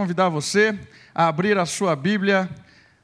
convidar 0.00 0.30
você 0.30 0.78
a 1.14 1.28
abrir 1.28 1.58
a 1.58 1.66
sua 1.66 1.94
Bíblia 1.94 2.48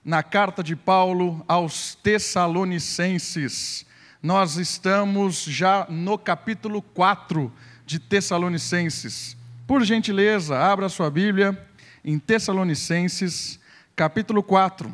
na 0.03 0.23
carta 0.23 0.63
de 0.63 0.75
Paulo 0.75 1.45
aos 1.47 1.95
Tessalonicenses. 1.97 3.85
Nós 4.23 4.57
estamos 4.57 5.43
já 5.43 5.87
no 5.91 6.17
capítulo 6.17 6.81
4 6.81 7.53
de 7.85 7.99
Tessalonicenses. 7.99 9.37
Por 9.67 9.85
gentileza, 9.85 10.59
abra 10.59 10.87
a 10.87 10.89
sua 10.89 11.11
Bíblia 11.11 11.69
em 12.03 12.19
Tessalonicenses, 12.19 13.61
capítulo 13.95 14.43
4. 14.43 14.91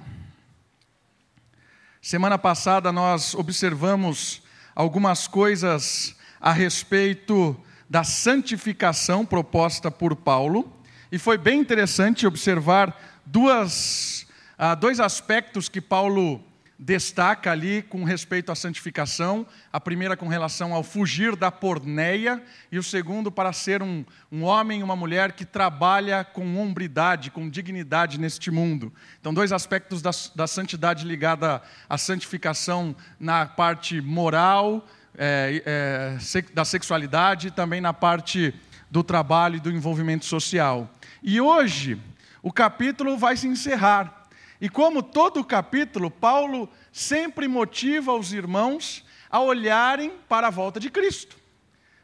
Semana 2.01 2.37
passada 2.37 2.91
nós 2.91 3.33
observamos 3.33 4.43
algumas 4.75 5.29
coisas 5.29 6.17
a 6.41 6.51
respeito 6.51 7.57
da 7.89 8.03
santificação 8.03 9.25
proposta 9.25 9.89
por 9.89 10.17
Paulo 10.17 10.82
e 11.13 11.19
foi 11.19 11.37
bem 11.37 11.61
interessante 11.61 12.27
observar 12.27 12.99
duas, 13.27 14.27
ah, 14.57 14.75
dois 14.75 14.99
aspectos 14.99 15.69
que 15.69 15.79
Paulo 15.79 16.43
destaca 16.79 17.53
ali 17.53 17.83
com 17.83 18.03
respeito 18.03 18.51
à 18.51 18.55
santificação. 18.55 19.47
A 19.71 19.79
primeira 19.79 20.17
com 20.17 20.27
relação 20.27 20.73
ao 20.73 20.83
fugir 20.83 21.37
da 21.37 21.53
porneia, 21.53 22.43
e 22.73 22.79
o 22.79 22.83
segundo 22.83 23.31
para 23.31 23.53
ser 23.53 23.83
um, 23.83 24.07
um 24.33 24.43
homem 24.43 24.81
e 24.81 24.83
uma 24.83 24.97
mulher 24.97 25.33
que 25.33 25.45
trabalha 25.45 26.25
com 26.25 26.57
hombridade, 26.57 27.31
com 27.31 27.47
dignidade 27.47 28.19
neste 28.19 28.51
mundo. 28.51 28.91
Então, 29.21 29.35
dois 29.35 29.53
aspectos 29.53 30.01
da, 30.01 30.13
da 30.35 30.47
santidade 30.47 31.07
ligada 31.07 31.61
à 31.91 31.99
santificação 31.99 32.97
na 33.21 33.45
parte 33.45 34.01
moral, 34.01 34.89
é, 35.15 35.63
é, 35.67 36.45
da 36.55 36.65
sexualidade 36.65 37.49
e 37.49 37.51
também 37.51 37.83
na 37.83 37.93
parte 37.93 38.55
do 38.93 39.03
trabalho 39.03 39.57
e 39.57 39.61
do 39.61 39.71
envolvimento 39.71 40.27
social. 40.27 40.89
E 41.23 41.41
hoje, 41.41 41.99
o 42.43 42.53
capítulo 42.53 43.17
vai 43.17 43.39
se 43.39 43.49
encerrar. 43.49 44.29
E 44.61 44.69
como 44.69 45.03
todo 45.03 45.41
o 45.41 45.45
capítulo, 45.45 46.11
Paulo 46.11 46.69
sempre 46.93 47.49
motiva 47.49 48.13
os 48.13 48.35
irmãos 48.35 49.03
a 49.31 49.41
olharem 49.41 50.13
para 50.29 50.49
a 50.49 50.51
volta 50.51 50.79
de 50.79 50.91
Cristo. 50.91 51.39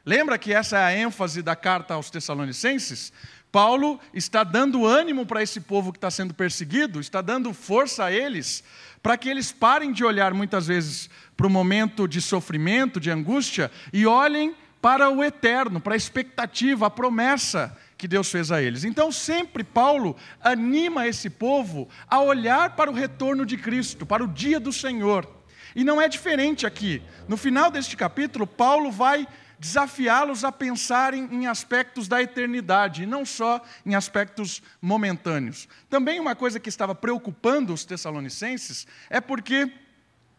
Lembra 0.03 0.39
que 0.39 0.55
essa 0.55 0.79
é 0.79 0.83
a 0.83 0.97
ênfase 0.97 1.43
da 1.43 1.55
carta 1.55 1.93
aos 1.93 2.09
Tessalonicenses? 2.09 3.13
Paulo 3.53 4.01
está 4.15 4.43
dando 4.43 4.87
ânimo 4.87 5.27
para 5.27 5.43
esse 5.43 5.61
povo 5.61 5.93
que 5.93 5.99
está 5.99 6.11
sendo 6.11 6.33
perseguido, 6.33 7.01
está 7.01 7.21
dando 7.21 7.53
força 7.53 8.07
a 8.07 8.13
eles, 8.13 8.65
para 9.03 9.19
que 9.19 9.29
eles 9.29 9.53
parem 9.53 9.93
de 9.93 10.07
olhar 10.07 10.33
muitas 10.33 10.67
vezes 10.67 11.11
para 11.37 11.47
o 11.47 11.51
momento 11.51 12.09
de 12.09 12.23
sofrimento, 12.23 12.99
de 12.99 13.11
angústia, 13.11 13.71
e 13.93 14.07
olhem 14.07 14.55
para 14.81 15.11
o 15.11 15.23
eterno, 15.25 15.81
para 15.81 15.95
a 15.95 15.97
expectativa, 15.97 16.87
a 16.87 16.91
promessa 16.91 17.77
que 17.97 18.07
Deus 18.07 18.31
fez 18.31 18.53
a 18.53 18.63
eles. 18.63 18.85
Então, 18.85 19.11
sempre 19.11 19.65
Paulo 19.65 20.17
anima 20.41 21.07
esse 21.07 21.29
povo 21.29 21.89
a 22.07 22.21
olhar 22.21 22.77
para 22.77 22.91
o 22.91 22.95
retorno 22.95 23.45
de 23.45 23.57
Cristo, 23.57 24.07
para 24.07 24.23
o 24.23 24.29
dia 24.29 24.61
do 24.61 24.73
Senhor. 24.73 25.29
E 25.75 25.83
não 25.83 26.01
é 26.01 26.09
diferente 26.09 26.67
aqui. 26.67 27.03
No 27.27 27.37
final 27.37 27.71
deste 27.71 27.97
capítulo, 27.97 28.47
Paulo 28.47 28.91
vai 28.91 29.27
desafiá-los 29.59 30.45
a 30.45 30.53
pensarem 30.53 31.29
em 31.33 31.49
aspectos 31.49 32.07
da 32.07 32.23
eternidade, 32.23 33.03
e 33.03 33.07
não 33.07 33.27
só 33.27 33.61
em 33.85 33.95
aspectos 33.97 34.63
momentâneos. 34.81 35.69
Também 35.91 36.21
uma 36.21 36.37
coisa 36.37 36.61
que 36.61 36.69
estava 36.69 36.95
preocupando 36.95 37.73
os 37.73 37.85
tessalonicenses 37.85 38.87
é 39.11 39.21
porque 39.21 39.73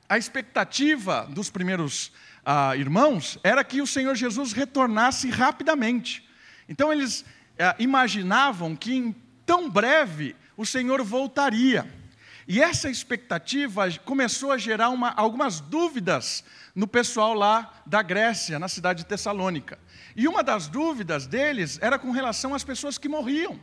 a 0.09 0.17
expectativa 0.17 1.27
dos 1.29 1.51
primeiros 1.51 2.11
ah, 2.43 2.75
irmãos 2.75 3.37
era 3.43 3.63
que 3.63 3.79
o 3.79 3.85
Senhor 3.85 4.15
Jesus 4.15 4.51
retornasse 4.51 5.29
rapidamente. 5.29 6.27
Então 6.67 6.91
eles 6.91 7.23
é, 7.57 7.75
imaginavam 7.77 8.75
que 8.75 8.95
em 8.95 9.15
tão 9.45 9.69
breve 9.69 10.35
o 10.57 10.65
Senhor 10.65 11.03
voltaria. 11.03 11.87
E 12.47 12.59
essa 12.59 12.89
expectativa 12.89 13.87
começou 14.03 14.51
a 14.51 14.57
gerar 14.57 14.89
uma, 14.89 15.11
algumas 15.11 15.59
dúvidas 15.59 16.43
no 16.73 16.87
pessoal 16.87 17.35
lá 17.35 17.71
da 17.85 18.01
Grécia, 18.01 18.57
na 18.57 18.67
cidade 18.67 19.03
de 19.03 19.05
Tessalônica. 19.05 19.77
E 20.15 20.27
uma 20.27 20.41
das 20.41 20.67
dúvidas 20.67 21.27
deles 21.27 21.77
era 21.81 21.99
com 21.99 22.09
relação 22.09 22.55
às 22.55 22.63
pessoas 22.63 22.97
que 22.97 23.07
morriam. 23.07 23.59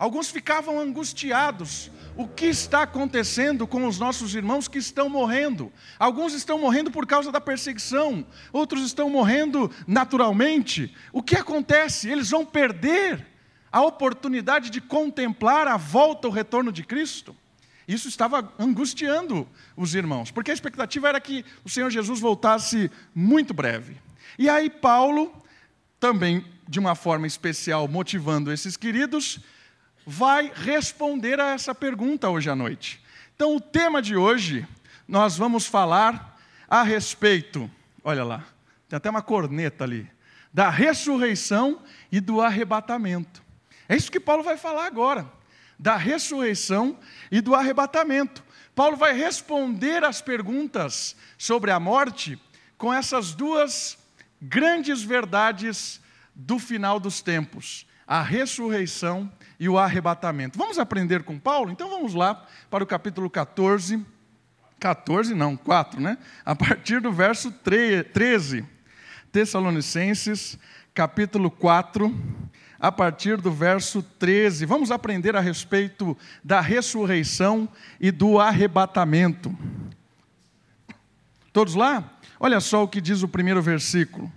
Alguns 0.00 0.30
ficavam 0.30 0.80
angustiados. 0.80 1.90
O 2.16 2.26
que 2.26 2.46
está 2.46 2.84
acontecendo 2.84 3.66
com 3.66 3.86
os 3.86 3.98
nossos 3.98 4.34
irmãos 4.34 4.66
que 4.66 4.78
estão 4.78 5.10
morrendo? 5.10 5.70
Alguns 5.98 6.32
estão 6.32 6.58
morrendo 6.58 6.90
por 6.90 7.06
causa 7.06 7.30
da 7.30 7.38
perseguição, 7.38 8.26
outros 8.50 8.82
estão 8.82 9.10
morrendo 9.10 9.70
naturalmente. 9.86 10.96
O 11.12 11.22
que 11.22 11.36
acontece? 11.36 12.08
Eles 12.08 12.30
vão 12.30 12.46
perder 12.46 13.26
a 13.70 13.82
oportunidade 13.82 14.70
de 14.70 14.80
contemplar 14.80 15.68
a 15.68 15.76
volta, 15.76 16.28
o 16.28 16.30
retorno 16.30 16.72
de 16.72 16.82
Cristo? 16.82 17.36
Isso 17.86 18.08
estava 18.08 18.54
angustiando 18.58 19.46
os 19.76 19.94
irmãos, 19.94 20.30
porque 20.30 20.50
a 20.50 20.54
expectativa 20.54 21.10
era 21.10 21.20
que 21.20 21.44
o 21.62 21.68
Senhor 21.68 21.90
Jesus 21.90 22.20
voltasse 22.20 22.90
muito 23.14 23.52
breve. 23.52 23.98
E 24.38 24.48
aí, 24.48 24.70
Paulo, 24.70 25.30
também 25.98 26.42
de 26.66 26.78
uma 26.78 26.94
forma 26.94 27.26
especial, 27.26 27.86
motivando 27.86 28.50
esses 28.50 28.78
queridos, 28.78 29.40
vai 30.10 30.50
responder 30.52 31.38
a 31.38 31.50
essa 31.50 31.72
pergunta 31.72 32.28
hoje 32.28 32.50
à 32.50 32.56
noite. 32.56 33.00
Então, 33.36 33.54
o 33.54 33.60
tema 33.60 34.02
de 34.02 34.16
hoje, 34.16 34.66
nós 35.06 35.36
vamos 35.36 35.66
falar 35.66 36.36
a 36.68 36.82
respeito, 36.82 37.70
olha 38.02 38.24
lá, 38.24 38.44
tem 38.88 38.96
até 38.96 39.08
uma 39.08 39.22
corneta 39.22 39.84
ali, 39.84 40.10
da 40.52 40.68
ressurreição 40.68 41.80
e 42.10 42.18
do 42.18 42.40
arrebatamento. 42.40 43.40
É 43.88 43.94
isso 43.94 44.10
que 44.10 44.18
Paulo 44.18 44.42
vai 44.42 44.56
falar 44.56 44.86
agora, 44.86 45.30
da 45.78 45.96
ressurreição 45.96 46.98
e 47.30 47.40
do 47.40 47.54
arrebatamento. 47.54 48.42
Paulo 48.74 48.96
vai 48.96 49.12
responder 49.12 50.02
às 50.02 50.20
perguntas 50.20 51.14
sobre 51.38 51.70
a 51.70 51.78
morte 51.78 52.36
com 52.76 52.92
essas 52.92 53.32
duas 53.32 53.96
grandes 54.42 55.02
verdades 55.02 56.00
do 56.34 56.58
final 56.58 56.98
dos 56.98 57.22
tempos: 57.22 57.86
a 58.10 58.22
ressurreição 58.22 59.30
e 59.60 59.68
o 59.68 59.78
arrebatamento. 59.78 60.58
Vamos 60.58 60.80
aprender 60.80 61.22
com 61.22 61.38
Paulo? 61.38 61.70
Então 61.70 61.88
vamos 61.88 62.12
lá 62.12 62.44
para 62.68 62.82
o 62.82 62.86
capítulo 62.86 63.30
14. 63.30 64.04
14 64.80 65.32
não, 65.32 65.56
4, 65.56 66.00
né? 66.00 66.18
A 66.44 66.56
partir 66.56 67.00
do 67.00 67.12
verso 67.12 67.52
13. 67.52 68.64
Tessalonicenses, 69.30 70.58
capítulo 70.92 71.52
4, 71.52 72.12
a 72.80 72.90
partir 72.90 73.36
do 73.40 73.52
verso 73.52 74.02
13. 74.02 74.66
Vamos 74.66 74.90
aprender 74.90 75.36
a 75.36 75.40
respeito 75.40 76.18
da 76.42 76.60
ressurreição 76.60 77.68
e 78.00 78.10
do 78.10 78.40
arrebatamento. 78.40 79.56
Todos 81.52 81.76
lá? 81.76 82.18
Olha 82.40 82.58
só 82.58 82.82
o 82.82 82.88
que 82.88 83.00
diz 83.00 83.22
o 83.22 83.28
primeiro 83.28 83.62
versículo. 83.62 84.32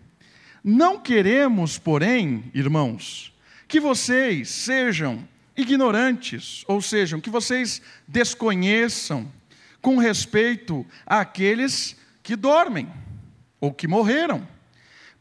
Não 0.64 1.00
queremos, 1.00 1.80
porém, 1.80 2.52
irmãos, 2.54 3.33
que 3.74 3.80
vocês 3.80 4.50
sejam 4.50 5.28
ignorantes, 5.58 6.64
ou 6.68 6.80
sejam, 6.80 7.20
que 7.20 7.32
vocês 7.32 7.82
desconheçam 8.08 9.34
com 9.82 9.98
respeito 9.98 10.86
àqueles 11.08 11.96
que 12.22 12.36
dormem 12.36 12.88
ou 13.60 13.74
que 13.74 13.88
morreram, 13.88 14.48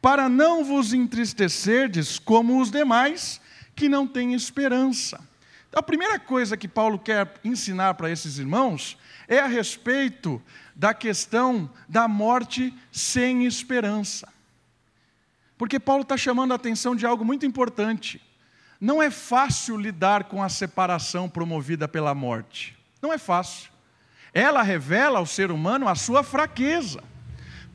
para 0.02 0.28
não 0.28 0.62
vos 0.66 0.92
entristecerdes 0.92 2.18
como 2.18 2.60
os 2.60 2.70
demais 2.70 3.40
que 3.74 3.88
não 3.88 4.06
têm 4.06 4.34
esperança. 4.34 5.18
A 5.74 5.82
primeira 5.82 6.18
coisa 6.18 6.54
que 6.54 6.68
Paulo 6.68 6.98
quer 6.98 7.32
ensinar 7.42 7.94
para 7.94 8.10
esses 8.10 8.36
irmãos 8.36 8.98
é 9.26 9.38
a 9.38 9.46
respeito 9.46 10.42
da 10.76 10.92
questão 10.92 11.70
da 11.88 12.06
morte 12.06 12.70
sem 12.90 13.46
esperança. 13.46 14.30
Porque 15.56 15.80
Paulo 15.80 16.02
está 16.02 16.18
chamando 16.18 16.52
a 16.52 16.56
atenção 16.56 16.94
de 16.94 17.06
algo 17.06 17.24
muito 17.24 17.46
importante. 17.46 18.20
Não 18.82 19.00
é 19.00 19.12
fácil 19.12 19.76
lidar 19.76 20.24
com 20.24 20.42
a 20.42 20.48
separação 20.48 21.28
promovida 21.28 21.86
pela 21.86 22.16
morte. 22.16 22.76
Não 23.00 23.12
é 23.12 23.16
fácil. 23.16 23.70
Ela 24.34 24.60
revela 24.60 25.20
ao 25.20 25.24
ser 25.24 25.52
humano 25.52 25.86
a 25.86 25.94
sua 25.94 26.24
fraqueza. 26.24 27.00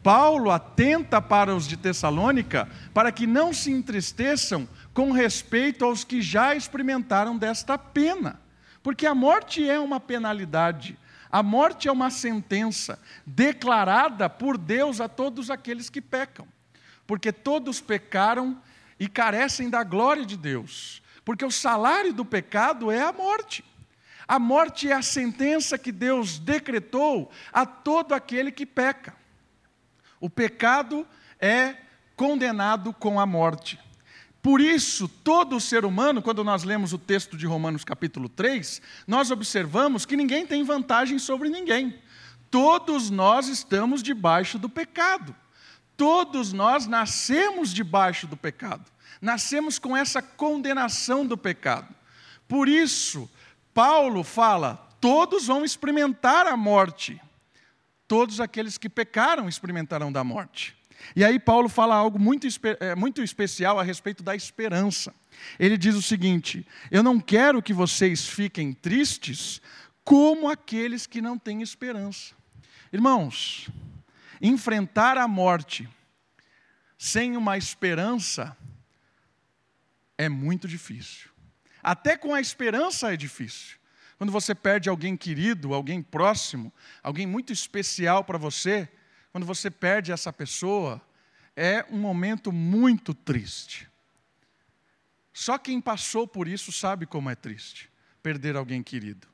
Paulo 0.03 0.51
atenta 0.51 1.21
para 1.21 1.55
os 1.55 1.65
de 1.65 1.77
Tessalônica 1.77 2.67
para 2.93 3.09
que 3.09 3.25
não 3.25 3.53
se 3.53 3.71
entristeçam 3.71 4.67
com 4.93 5.13
respeito 5.13 5.85
aos 5.85 6.03
que 6.03 6.21
já 6.21 6.53
experimentaram 6.53 7.37
desta 7.37 7.77
pena. 7.77 8.41
Porque 8.83 9.07
a 9.07 9.15
morte 9.15 9.65
é 9.65 9.79
uma 9.79 10.01
penalidade, 10.01 10.99
a 11.31 11.41
morte 11.41 11.87
é 11.87 11.91
uma 11.91 12.09
sentença 12.09 12.99
declarada 13.25 14.29
por 14.29 14.57
Deus 14.57 14.99
a 14.99 15.07
todos 15.07 15.49
aqueles 15.49 15.89
que 15.89 16.01
pecam. 16.01 16.45
Porque 17.05 17.31
todos 17.31 17.79
pecaram 17.79 18.61
e 18.99 19.07
carecem 19.07 19.69
da 19.69 19.83
glória 19.83 20.25
de 20.25 20.37
Deus, 20.37 21.01
porque 21.23 21.45
o 21.45 21.51
salário 21.51 22.13
do 22.13 22.25
pecado 22.25 22.91
é 22.91 23.01
a 23.01 23.13
morte. 23.13 23.63
A 24.27 24.39
morte 24.39 24.89
é 24.89 24.93
a 24.93 25.01
sentença 25.01 25.77
que 25.77 25.91
Deus 25.91 26.37
decretou 26.37 27.31
a 27.51 27.65
todo 27.65 28.13
aquele 28.13 28.51
que 28.51 28.65
peca. 28.65 29.15
O 30.19 30.29
pecado 30.29 31.07
é 31.39 31.75
condenado 32.15 32.91
com 32.93 33.19
a 33.19 33.25
morte. 33.25 33.79
Por 34.41 34.59
isso, 34.59 35.07
todo 35.07 35.59
ser 35.59 35.85
humano, 35.85 36.21
quando 36.21 36.43
nós 36.43 36.63
lemos 36.63 36.93
o 36.93 36.97
texto 36.97 37.37
de 37.37 37.45
Romanos 37.45 37.83
capítulo 37.83 38.27
3, 38.27 38.81
nós 39.05 39.31
observamos 39.31 40.05
que 40.05 40.17
ninguém 40.17 40.45
tem 40.45 40.63
vantagem 40.63 41.19
sobre 41.19 41.49
ninguém. 41.49 41.97
Todos 42.49 43.09
nós 43.09 43.47
estamos 43.47 44.01
debaixo 44.01 44.57
do 44.57 44.69
pecado. 44.69 45.35
Todos 45.97 46.53
nós 46.53 46.85
nascemos 46.85 47.73
debaixo 47.73 48.27
do 48.27 48.37
pecado. 48.37 48.85
Nascemos 49.19 49.79
com 49.79 49.97
essa 49.97 50.21
condenação 50.21 51.25
do 51.25 51.35
pecado. 51.35 51.93
Por 52.47 52.69
isso, 52.69 53.29
Paulo 53.73 54.23
fala: 54.23 54.75
todos 55.01 55.47
vão 55.47 55.65
experimentar 55.65 56.45
a 56.45 56.55
morte. 56.55 57.19
Todos 58.07 58.39
aqueles 58.39 58.77
que 58.77 58.87
pecaram 58.87 59.49
experimentarão 59.49 60.11
da 60.11 60.23
morte. 60.23 60.77
E 61.15 61.25
aí 61.25 61.39
Paulo 61.39 61.67
fala 61.67 61.95
algo 61.95 62.17
muito, 62.19 62.47
é, 62.79 62.95
muito 62.95 63.21
especial 63.21 63.79
a 63.79 63.83
respeito 63.83 64.23
da 64.23 64.35
esperança. 64.35 65.13
Ele 65.59 65.77
diz 65.77 65.95
o 65.95 66.01
seguinte: 66.01 66.65
Eu 66.91 67.01
não 67.01 67.19
quero 67.19 67.61
que 67.61 67.73
vocês 67.73 68.27
fiquem 68.27 68.71
tristes 68.71 69.61
como 70.03 70.47
aqueles 70.47 71.05
que 71.05 71.21
não 71.21 71.37
têm 71.37 71.61
esperança. 71.61 72.35
Irmãos, 72.93 73.67
enfrentar 74.41 75.17
a 75.17 75.27
morte 75.27 75.89
sem 76.97 77.37
uma 77.37 77.57
esperança 77.57 78.55
é 80.17 80.27
muito 80.27 80.67
difícil. 80.67 81.29
Até 81.83 82.17
com 82.17 82.33
a 82.33 82.41
esperança 82.41 83.13
é 83.13 83.17
difícil. 83.17 83.77
Quando 84.17 84.31
você 84.31 84.55
perde 84.55 84.89
alguém 84.89 85.15
querido, 85.15 85.73
alguém 85.73 86.01
próximo, 86.01 86.73
alguém 87.03 87.27
muito 87.27 87.53
especial 87.53 88.23
para 88.23 88.37
você, 88.37 88.89
quando 89.31 89.45
você 89.45 89.69
perde 89.69 90.11
essa 90.11 90.33
pessoa, 90.33 90.99
é 91.55 91.85
um 91.89 91.97
momento 91.99 92.51
muito 92.51 93.13
triste. 93.13 93.87
Só 95.31 95.57
quem 95.57 95.79
passou 95.79 96.27
por 96.27 96.47
isso 96.47 96.71
sabe 96.71 97.05
como 97.05 97.29
é 97.29 97.35
triste 97.35 97.91
perder 98.23 98.55
alguém 98.55 98.81
querido. 98.83 99.27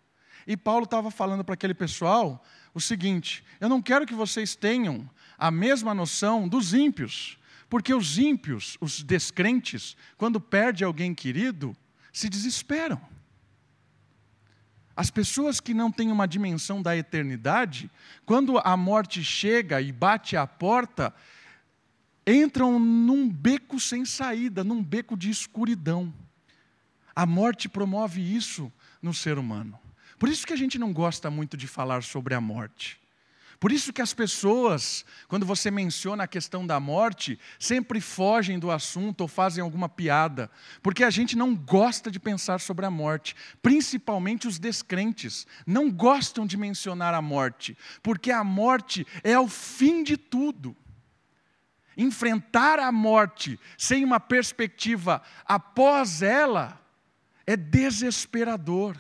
E 0.46 0.58
Paulo 0.58 0.84
estava 0.84 1.10
falando 1.10 1.44
para 1.44 1.54
aquele 1.54 1.74
pessoal 1.74 2.44
o 2.74 2.82
seguinte: 2.82 3.44
eu 3.60 3.70
não 3.70 3.82
quero 3.82 4.06
que 4.06 4.14
vocês 4.14 4.56
tenham 4.56 5.10
a 5.38 5.50
mesma 5.52 5.94
noção 5.94 6.48
dos 6.48 6.74
ímpios, 6.74 7.38
porque 7.70 7.94
os 7.94 8.18
ímpios, 8.18 8.78
os 8.80 9.04
descrentes, 9.04 9.96
quando 10.18 10.40
perde 10.40 10.84
alguém 10.84 11.14
querido, 11.14 11.76
se 12.12 12.30
desesperam. 12.30 13.02
As 14.96 15.10
pessoas 15.10 15.60
que 15.60 15.74
não 15.74 15.92
têm 15.92 16.12
uma 16.12 16.28
dimensão 16.28 16.82
da 16.82 16.96
eternidade, 16.96 17.90
quando 18.26 18.60
a 18.60 18.78
morte 18.78 19.24
chega 19.24 19.82
e 19.82 19.92
bate 19.92 20.38
à 20.38 20.46
porta, 20.46 21.14
entram 22.28 22.80
num 22.80 23.28
beco 23.28 23.80
sem 23.80 24.06
saída, 24.06 24.64
num 24.64 24.84
beco 24.84 25.18
de 25.18 25.32
escuridão. 25.32 26.14
A 27.16 27.26
morte 27.26 27.68
promove 27.68 28.22
isso 28.22 28.72
no 29.02 29.14
ser 29.14 29.40
humano. 29.40 29.80
Por 30.24 30.30
isso 30.30 30.48
que 30.48 30.54
a 30.54 30.56
gente 30.56 30.80
não 30.80 30.94
gosta 30.94 31.30
muito 31.30 31.58
de 31.58 31.68
falar 31.68 32.02
sobre 32.02 32.34
a 32.34 32.40
morte. 32.40 32.98
Por 33.60 33.74
isso 33.74 33.92
que 33.92 34.02
as 34.02 34.14
pessoas, 34.14 35.04
quando 35.28 35.46
você 35.46 35.70
menciona 35.70 36.24
a 36.24 36.28
questão 36.28 36.66
da 36.66 36.80
morte, 36.80 37.38
sempre 37.60 38.00
fogem 38.00 38.58
do 38.58 38.72
assunto 38.72 39.20
ou 39.20 39.28
fazem 39.28 39.62
alguma 39.62 39.90
piada, 39.90 40.50
porque 40.82 41.04
a 41.04 41.10
gente 41.10 41.36
não 41.36 41.54
gosta 41.54 42.10
de 42.10 42.22
pensar 42.22 42.62
sobre 42.62 42.86
a 42.86 42.90
morte, 42.90 43.36
principalmente 43.62 44.48
os 44.48 44.58
descrentes, 44.58 45.46
não 45.68 45.92
gostam 45.92 46.46
de 46.46 46.56
mencionar 46.56 47.14
a 47.14 47.22
morte, 47.22 47.78
porque 48.02 48.32
a 48.32 48.46
morte 48.46 49.06
é 49.26 49.38
o 49.38 49.50
fim 49.50 50.06
de 50.06 50.16
tudo. 50.16 50.74
Enfrentar 51.98 52.80
a 52.80 52.94
morte 52.94 53.60
sem 53.78 54.06
uma 54.06 54.22
perspectiva 54.22 55.22
após 55.46 56.22
ela 56.22 56.82
é 57.46 57.58
desesperador. 57.58 58.96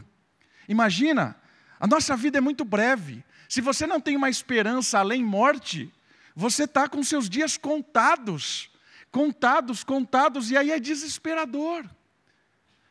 Imagina, 0.68 1.36
a 1.80 1.88
nossa 1.88 2.16
vida 2.16 2.38
é 2.38 2.42
muito 2.42 2.64
breve. 2.64 3.24
Se 3.50 3.62
você 3.62 3.86
não 3.86 4.00
tem 4.00 4.16
uma 4.16 4.30
esperança 4.30 5.00
além 5.00 5.24
morte, 5.24 5.92
você 6.36 6.64
está 6.64 6.88
com 6.88 7.04
seus 7.04 7.30
dias 7.30 7.58
contados, 7.58 8.70
contados, 9.12 9.84
contados, 9.84 10.50
e 10.50 10.58
aí 10.58 10.72
é 10.72 10.80
desesperador. 10.80 11.86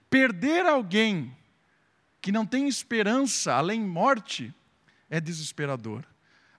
Perder 0.08 0.66
alguém 0.66 1.34
que 2.20 2.30
não 2.30 2.46
tem 2.46 2.69
esperança 2.69 3.54
além 3.54 3.80
morte 3.80 4.54
é 5.10 5.20
desesperador. 5.20 6.04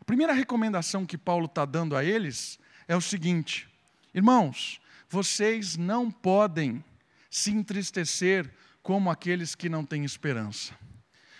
A 0.01 0.03
primeira 0.03 0.33
recomendação 0.33 1.05
que 1.05 1.17
Paulo 1.17 1.45
está 1.45 1.63
dando 1.63 1.95
a 1.95 2.03
eles 2.03 2.59
é 2.87 2.95
o 2.95 3.01
seguinte: 3.01 3.69
irmãos, 4.13 4.81
vocês 5.07 5.77
não 5.77 6.11
podem 6.11 6.83
se 7.29 7.51
entristecer 7.51 8.51
como 8.81 9.09
aqueles 9.09 9.55
que 9.55 9.69
não 9.69 9.85
têm 9.85 10.03
esperança. 10.03 10.73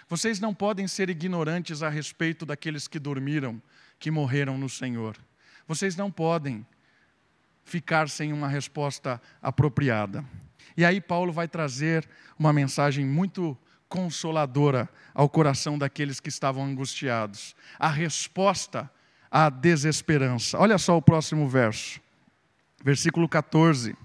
Vocês 0.09 0.39
não 0.39 0.53
podem 0.53 0.87
ser 0.87 1.09
ignorantes 1.09 1.81
a 1.81 1.89
respeito 1.89 2.45
daqueles 2.45 2.87
que 2.87 2.99
dormiram, 2.99 3.61
que 3.99 4.11
morreram 4.11 4.57
no 4.57 4.69
Senhor. 4.69 5.17
Vocês 5.67 5.95
não 5.95 6.11
podem 6.11 6.65
ficar 7.63 8.09
sem 8.09 8.33
uma 8.33 8.47
resposta 8.47 9.21
apropriada. 9.41 10.23
E 10.75 10.83
aí, 10.83 10.99
Paulo 10.99 11.31
vai 11.31 11.47
trazer 11.47 12.07
uma 12.37 12.51
mensagem 12.51 13.05
muito 13.05 13.57
consoladora 13.87 14.89
ao 15.13 15.29
coração 15.29 15.77
daqueles 15.77 16.19
que 16.19 16.29
estavam 16.29 16.65
angustiados. 16.65 17.55
A 17.77 17.87
resposta 17.87 18.89
à 19.29 19.49
desesperança. 19.49 20.57
Olha 20.59 20.77
só 20.77 20.97
o 20.97 21.01
próximo 21.01 21.47
verso, 21.47 21.99
versículo 22.83 23.29
14. 23.29 23.95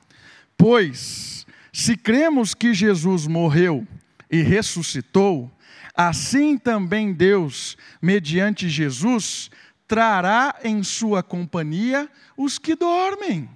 Pois, 0.56 1.46
se 1.72 1.96
cremos 1.96 2.54
que 2.54 2.74
Jesus 2.74 3.26
morreu 3.26 3.86
e 4.30 4.42
ressuscitou, 4.42 5.50
assim 5.98 6.56
também 6.56 7.12
Deus, 7.12 7.76
mediante 8.00 8.68
Jesus, 8.68 9.50
trará 9.88 10.54
em 10.62 10.84
sua 10.84 11.24
companhia 11.24 12.08
os 12.36 12.56
que 12.56 12.76
dormem. 12.76 13.50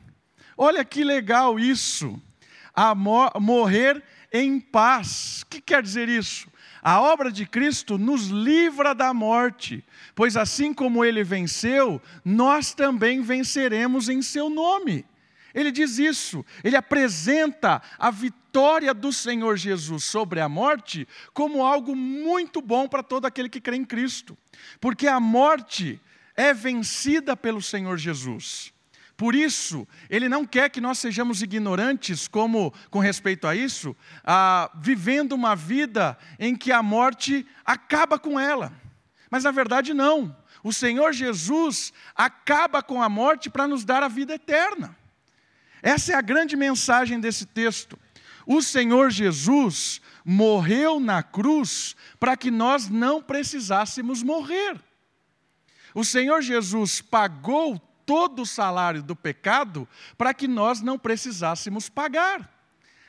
Olha 0.59 0.85
que 0.85 1.05
legal 1.05 1.57
isso. 1.57 2.21
A 2.75 2.95
morrer 2.95 4.03
em 4.33 4.59
paz. 4.59 5.43
O 5.43 5.47
que 5.47 5.61
quer 5.61 5.85
dizer 5.85 6.09
isso? 6.09 6.49
A 6.83 7.01
obra 7.01 7.31
de 7.31 7.47
Cristo 7.47 7.97
nos 7.97 8.27
livra 8.27 8.93
da 8.93 9.15
morte, 9.15 9.85
pois 10.17 10.37
assim 10.37 10.75
como 10.75 11.05
ele 11.05 11.23
venceu, 11.23 12.03
nós 12.25 12.75
também 12.75 13.23
venceremos 13.23 14.09
em 14.09 14.21
seu 14.21 14.51
nome. 14.51 15.05
Ele 15.55 15.71
diz 15.71 15.99
isso, 15.99 16.45
ele 16.65 16.77
apresenta 16.77 17.81
a 17.99 18.11
vitória 18.11 18.42
do 18.95 19.13
Senhor 19.13 19.57
Jesus 19.57 20.05
sobre 20.05 20.41
a 20.41 20.49
morte 20.49 21.09
como 21.33 21.65
algo 21.65 21.97
muito 21.97 22.61
bom 22.61 22.87
para 22.87 23.03
todo 23.03 23.27
aquele 23.27 23.49
que 23.49 23.61
crê 23.61 23.77
em 23.77 23.85
Cristo, 23.85 24.37
porque 24.81 25.07
a 25.07 25.19
morte 25.19 26.01
é 26.37 26.53
vencida 26.53 27.37
pelo 27.37 27.63
Senhor 27.63 27.97
Jesus. 27.97 28.73
Por 29.17 29.35
isso, 29.35 29.87
ele 30.11 30.29
não 30.29 30.45
quer 30.45 30.69
que 30.69 30.81
nós 30.81 30.99
sejamos 30.99 31.43
ignorantes, 31.43 32.27
como 32.27 32.75
com 32.91 32.99
respeito 32.99 33.47
a 33.47 33.55
isso, 33.55 33.97
ah, 34.25 34.71
vivendo 34.81 35.33
uma 35.33 35.55
vida 35.55 36.19
em 36.39 36.57
que 36.57 36.73
a 36.73 36.83
morte 36.83 37.47
acaba 37.65 38.19
com 38.19 38.41
ela. 38.41 38.73
Mas 39.31 39.45
na 39.45 39.51
verdade, 39.51 39.95
não. 39.95 40.37
O 40.65 40.73
Senhor 40.73 41.13
Jesus 41.13 41.93
acaba 42.15 42.83
com 42.83 43.03
a 43.03 43.09
morte 43.09 43.49
para 43.49 43.69
nos 43.69 43.85
dar 43.85 44.03
a 44.03 44.09
vida 44.09 44.35
eterna. 44.35 44.97
Essa 45.83 46.13
é 46.13 46.15
a 46.15 46.21
grande 46.21 46.57
mensagem 46.57 47.19
desse 47.19 47.47
texto. 47.47 47.99
O 48.47 48.63
Senhor 48.63 49.11
Jesus 49.11 50.01
morreu 50.25 50.99
na 51.01 51.23
cruz 51.23 51.95
para 52.19 52.37
que 52.37 52.51
nós 52.51 52.89
não 52.89 53.23
precisássemos 53.23 54.23
morrer. 54.23 54.81
O 55.95 56.05
Senhor 56.05 56.41
Jesus 56.43 57.01
pagou 57.01 57.79
todo 58.07 58.43
o 58.43 58.47
salário 58.47 59.03
do 59.03 59.15
pecado 59.15 59.89
para 60.17 60.33
que 60.35 60.49
nós 60.49 60.81
não 60.81 60.99
precisássemos 60.99 61.89
pagar. 61.89 62.51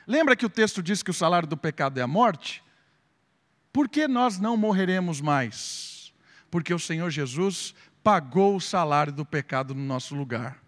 Lembra 0.06 0.36
que 0.36 0.46
o 0.46 0.50
texto 0.50 0.82
diz 0.82 1.02
que 1.02 1.10
o 1.10 1.14
salário 1.14 1.48
do 1.48 1.56
pecado 1.56 1.98
é 1.98 2.02
a 2.02 2.06
morte? 2.06 2.62
Por 3.72 3.88
que 3.88 4.06
nós 4.06 4.38
não 4.38 4.56
morreremos 4.56 5.20
mais? 5.20 6.12
Porque 6.50 6.72
o 6.72 6.78
Senhor 6.78 7.10
Jesus 7.10 7.74
pagou 8.02 8.54
o 8.54 8.60
salário 8.60 9.12
do 9.12 9.24
pecado 9.24 9.74
no 9.74 9.82
nosso 9.82 10.14
lugar. 10.14 10.62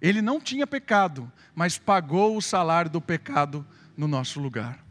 Ele 0.00 0.20
não 0.20 0.40
tinha 0.40 0.66
pecado, 0.66 1.30
mas 1.54 1.78
pagou 1.78 2.36
o 2.36 2.42
salário 2.42 2.90
do 2.90 3.00
pecado 3.00 3.58
no 3.60 3.64
nosso 3.96 4.40
lugar. 4.40 4.84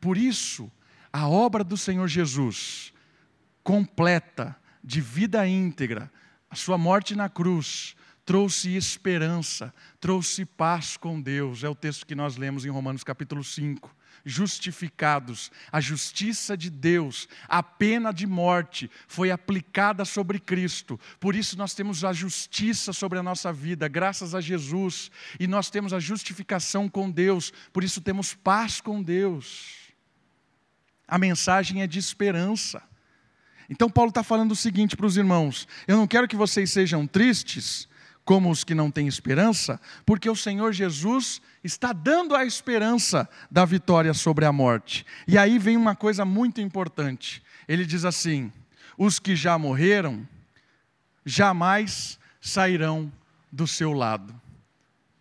Por 0.00 0.16
isso, 0.16 0.70
a 1.12 1.28
obra 1.28 1.64
do 1.64 1.76
Senhor 1.76 2.06
Jesus, 2.08 2.92
completa, 3.62 4.56
de 4.82 5.00
vida 5.00 5.46
íntegra, 5.46 6.10
a 6.50 6.56
sua 6.56 6.78
morte 6.78 7.14
na 7.14 7.28
cruz, 7.28 7.94
trouxe 8.24 8.74
esperança, 8.76 9.74
trouxe 10.00 10.44
paz 10.44 10.96
com 10.96 11.20
Deus. 11.20 11.64
É 11.64 11.68
o 11.68 11.74
texto 11.74 12.06
que 12.06 12.14
nós 12.14 12.36
lemos 12.36 12.64
em 12.64 12.70
Romanos 12.70 13.02
capítulo 13.02 13.42
5. 13.42 13.94
Justificados. 14.28 15.50
A 15.72 15.80
justiça 15.80 16.56
de 16.56 16.68
Deus, 16.68 17.28
a 17.48 17.62
pena 17.62 18.12
de 18.12 18.26
morte 18.26 18.90
foi 19.06 19.30
aplicada 19.30 20.04
sobre 20.04 20.38
Cristo. 20.38 21.00
Por 21.18 21.34
isso 21.34 21.56
nós 21.56 21.74
temos 21.74 22.04
a 22.04 22.12
justiça 22.12 22.92
sobre 22.92 23.18
a 23.18 23.22
nossa 23.22 23.52
vida, 23.52 23.88
graças 23.88 24.34
a 24.34 24.40
Jesus. 24.40 25.10
E 25.40 25.46
nós 25.46 25.70
temos 25.70 25.92
a 25.92 25.98
justificação 25.98 26.88
com 26.88 27.10
Deus, 27.10 27.52
por 27.72 27.82
isso 27.82 28.00
temos 28.00 28.34
paz 28.34 28.80
com 28.80 29.02
Deus. 29.02 29.76
A 31.06 31.18
mensagem 31.18 31.80
é 31.80 31.86
de 31.86 31.98
esperança. 31.98 32.82
Então, 33.70 33.90
Paulo 33.90 34.10
está 34.10 34.22
falando 34.22 34.52
o 34.52 34.56
seguinte 34.56 34.96
para 34.96 35.06
os 35.06 35.16
irmãos: 35.16 35.66
eu 35.86 35.96
não 35.96 36.06
quero 36.06 36.28
que 36.28 36.36
vocês 36.36 36.70
sejam 36.70 37.06
tristes, 37.06 37.88
como 38.28 38.50
os 38.50 38.62
que 38.62 38.74
não 38.74 38.90
têm 38.90 39.08
esperança, 39.08 39.80
porque 40.04 40.28
o 40.28 40.36
Senhor 40.36 40.70
Jesus 40.70 41.40
está 41.64 41.94
dando 41.94 42.36
a 42.36 42.44
esperança 42.44 43.26
da 43.50 43.64
vitória 43.64 44.12
sobre 44.12 44.44
a 44.44 44.52
morte. 44.52 45.06
E 45.26 45.38
aí 45.38 45.58
vem 45.58 45.78
uma 45.78 45.96
coisa 45.96 46.26
muito 46.26 46.60
importante. 46.60 47.42
Ele 47.66 47.86
diz 47.86 48.04
assim: 48.04 48.52
os 48.98 49.18
que 49.18 49.34
já 49.34 49.56
morreram 49.56 50.28
jamais 51.24 52.18
sairão 52.38 53.10
do 53.50 53.66
seu 53.66 53.94
lado. 53.94 54.38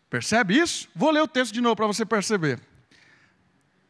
Percebe 0.09 0.59
isso? 0.59 0.89
Vou 0.93 1.09
ler 1.09 1.21
o 1.21 1.29
texto 1.29 1.53
de 1.53 1.61
novo 1.61 1.77
para 1.77 1.87
você 1.87 2.05
perceber. 2.05 2.59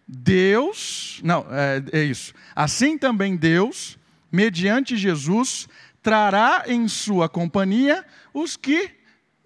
Deus, 0.07 1.19
não, 1.24 1.43
é, 1.50 2.01
é 2.01 2.03
isso. 2.03 2.36
Assim 2.55 3.00
também 3.00 3.36
Deus, 3.36 3.97
mediante 4.31 4.95
Jesus, 4.95 5.67
trará 6.03 6.65
em 6.67 6.88
sua 6.88 7.27
companhia 7.27 8.05
os 8.31 8.55
que 8.55 8.96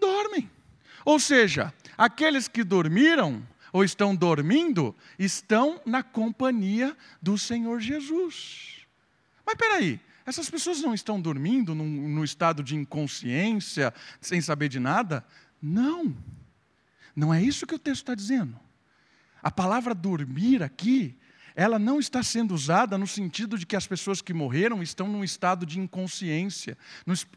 dormem. 0.01 0.49
Ou 1.05 1.19
seja, 1.19 1.73
aqueles 1.97 2.47
que 2.47 2.63
dormiram 2.63 3.47
ou 3.71 3.83
estão 3.83 4.15
dormindo 4.15 4.95
estão 5.17 5.79
na 5.85 6.03
companhia 6.03 6.97
do 7.21 7.37
Senhor 7.37 7.79
Jesus. 7.79 8.85
Mas 9.45 9.55
peraí, 9.55 9.99
essas 10.25 10.49
pessoas 10.49 10.81
não 10.81 10.93
estão 10.93 11.21
dormindo 11.21 11.73
num, 11.73 12.09
no 12.09 12.23
estado 12.23 12.63
de 12.63 12.75
inconsciência, 12.75 13.93
sem 14.19 14.41
saber 14.41 14.67
de 14.67 14.79
nada? 14.79 15.25
Não, 15.61 16.15
não 17.15 17.33
é 17.33 17.41
isso 17.41 17.65
que 17.65 17.75
o 17.75 17.79
texto 17.79 18.01
está 18.01 18.15
dizendo. 18.15 18.59
A 19.41 19.49
palavra 19.49 19.95
dormir 19.95 20.61
aqui 20.61 21.17
ela 21.55 21.77
não 21.77 21.99
está 21.99 22.23
sendo 22.23 22.53
usada 22.53 22.97
no 22.97 23.07
sentido 23.07 23.57
de 23.57 23.65
que 23.65 23.75
as 23.75 23.87
pessoas 23.87 24.21
que 24.21 24.33
morreram 24.33 24.81
estão 24.81 25.07
num 25.07 25.23
estado 25.23 25.65
de 25.65 25.79
inconsciência, 25.79 26.77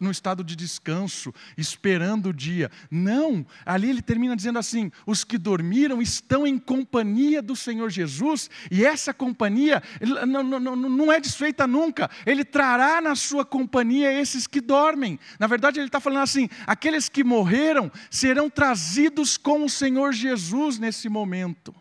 num 0.00 0.10
estado 0.10 0.44
de 0.44 0.56
descanso, 0.56 1.32
esperando 1.56 2.30
o 2.30 2.32
dia. 2.32 2.70
Não, 2.90 3.44
ali 3.64 3.90
ele 3.90 4.02
termina 4.02 4.36
dizendo 4.36 4.58
assim: 4.58 4.90
os 5.06 5.24
que 5.24 5.38
dormiram 5.38 6.00
estão 6.00 6.46
em 6.46 6.58
companhia 6.58 7.42
do 7.42 7.56
Senhor 7.56 7.90
Jesus, 7.90 8.50
e 8.70 8.84
essa 8.84 9.12
companhia 9.12 9.82
não, 10.26 10.42
não, 10.42 10.76
não 10.76 11.12
é 11.12 11.20
desfeita 11.20 11.66
nunca, 11.66 12.10
ele 12.24 12.44
trará 12.44 13.00
na 13.00 13.14
sua 13.14 13.44
companhia 13.44 14.12
esses 14.12 14.46
que 14.46 14.60
dormem. 14.60 15.18
Na 15.38 15.46
verdade, 15.46 15.80
ele 15.80 15.86
está 15.86 16.00
falando 16.00 16.22
assim: 16.22 16.48
aqueles 16.66 17.08
que 17.08 17.24
morreram 17.24 17.90
serão 18.10 18.48
trazidos 18.48 19.36
com 19.36 19.64
o 19.64 19.70
Senhor 19.70 20.12
Jesus 20.12 20.78
nesse 20.78 21.08
momento. 21.08 21.74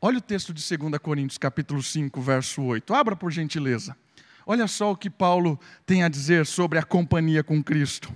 Olha 0.00 0.18
o 0.18 0.20
texto 0.20 0.52
de 0.52 0.62
2 0.76 0.98
Coríntios, 0.98 1.38
capítulo 1.38 1.82
5, 1.82 2.20
verso 2.20 2.62
8. 2.62 2.92
Abra 2.92 3.16
por 3.16 3.32
gentileza. 3.32 3.96
Olha 4.44 4.68
só 4.68 4.92
o 4.92 4.96
que 4.96 5.08
Paulo 5.08 5.58
tem 5.86 6.02
a 6.02 6.08
dizer 6.08 6.44
sobre 6.44 6.78
a 6.78 6.82
companhia 6.82 7.42
com 7.42 7.62
Cristo. 7.62 8.12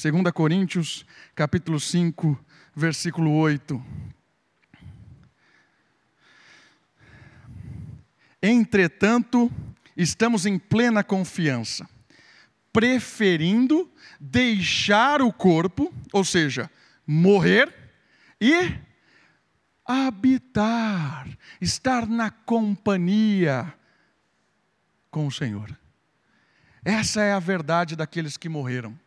2 0.00 0.32
Coríntios, 0.32 1.04
capítulo 1.34 1.80
5, 1.80 2.38
versículo 2.76 3.32
8. 3.32 3.84
Entretanto, 8.40 9.50
estamos 9.96 10.46
em 10.46 10.58
plena 10.60 11.02
confiança, 11.02 11.88
preferindo 12.72 13.90
deixar 14.18 15.20
o 15.20 15.32
corpo, 15.32 15.92
ou 16.12 16.24
seja, 16.24 16.70
morrer 17.04 17.74
e 18.40 18.72
habitar, 19.90 21.28
estar 21.60 22.06
na 22.06 22.30
companhia 22.30 23.72
com 25.10 25.26
o 25.26 25.32
Senhor. 25.32 25.76
Essa 26.84 27.22
é 27.22 27.32
a 27.32 27.38
verdade 27.38 27.96
daqueles 27.96 28.36
que 28.36 28.48
morreram. 28.48 28.98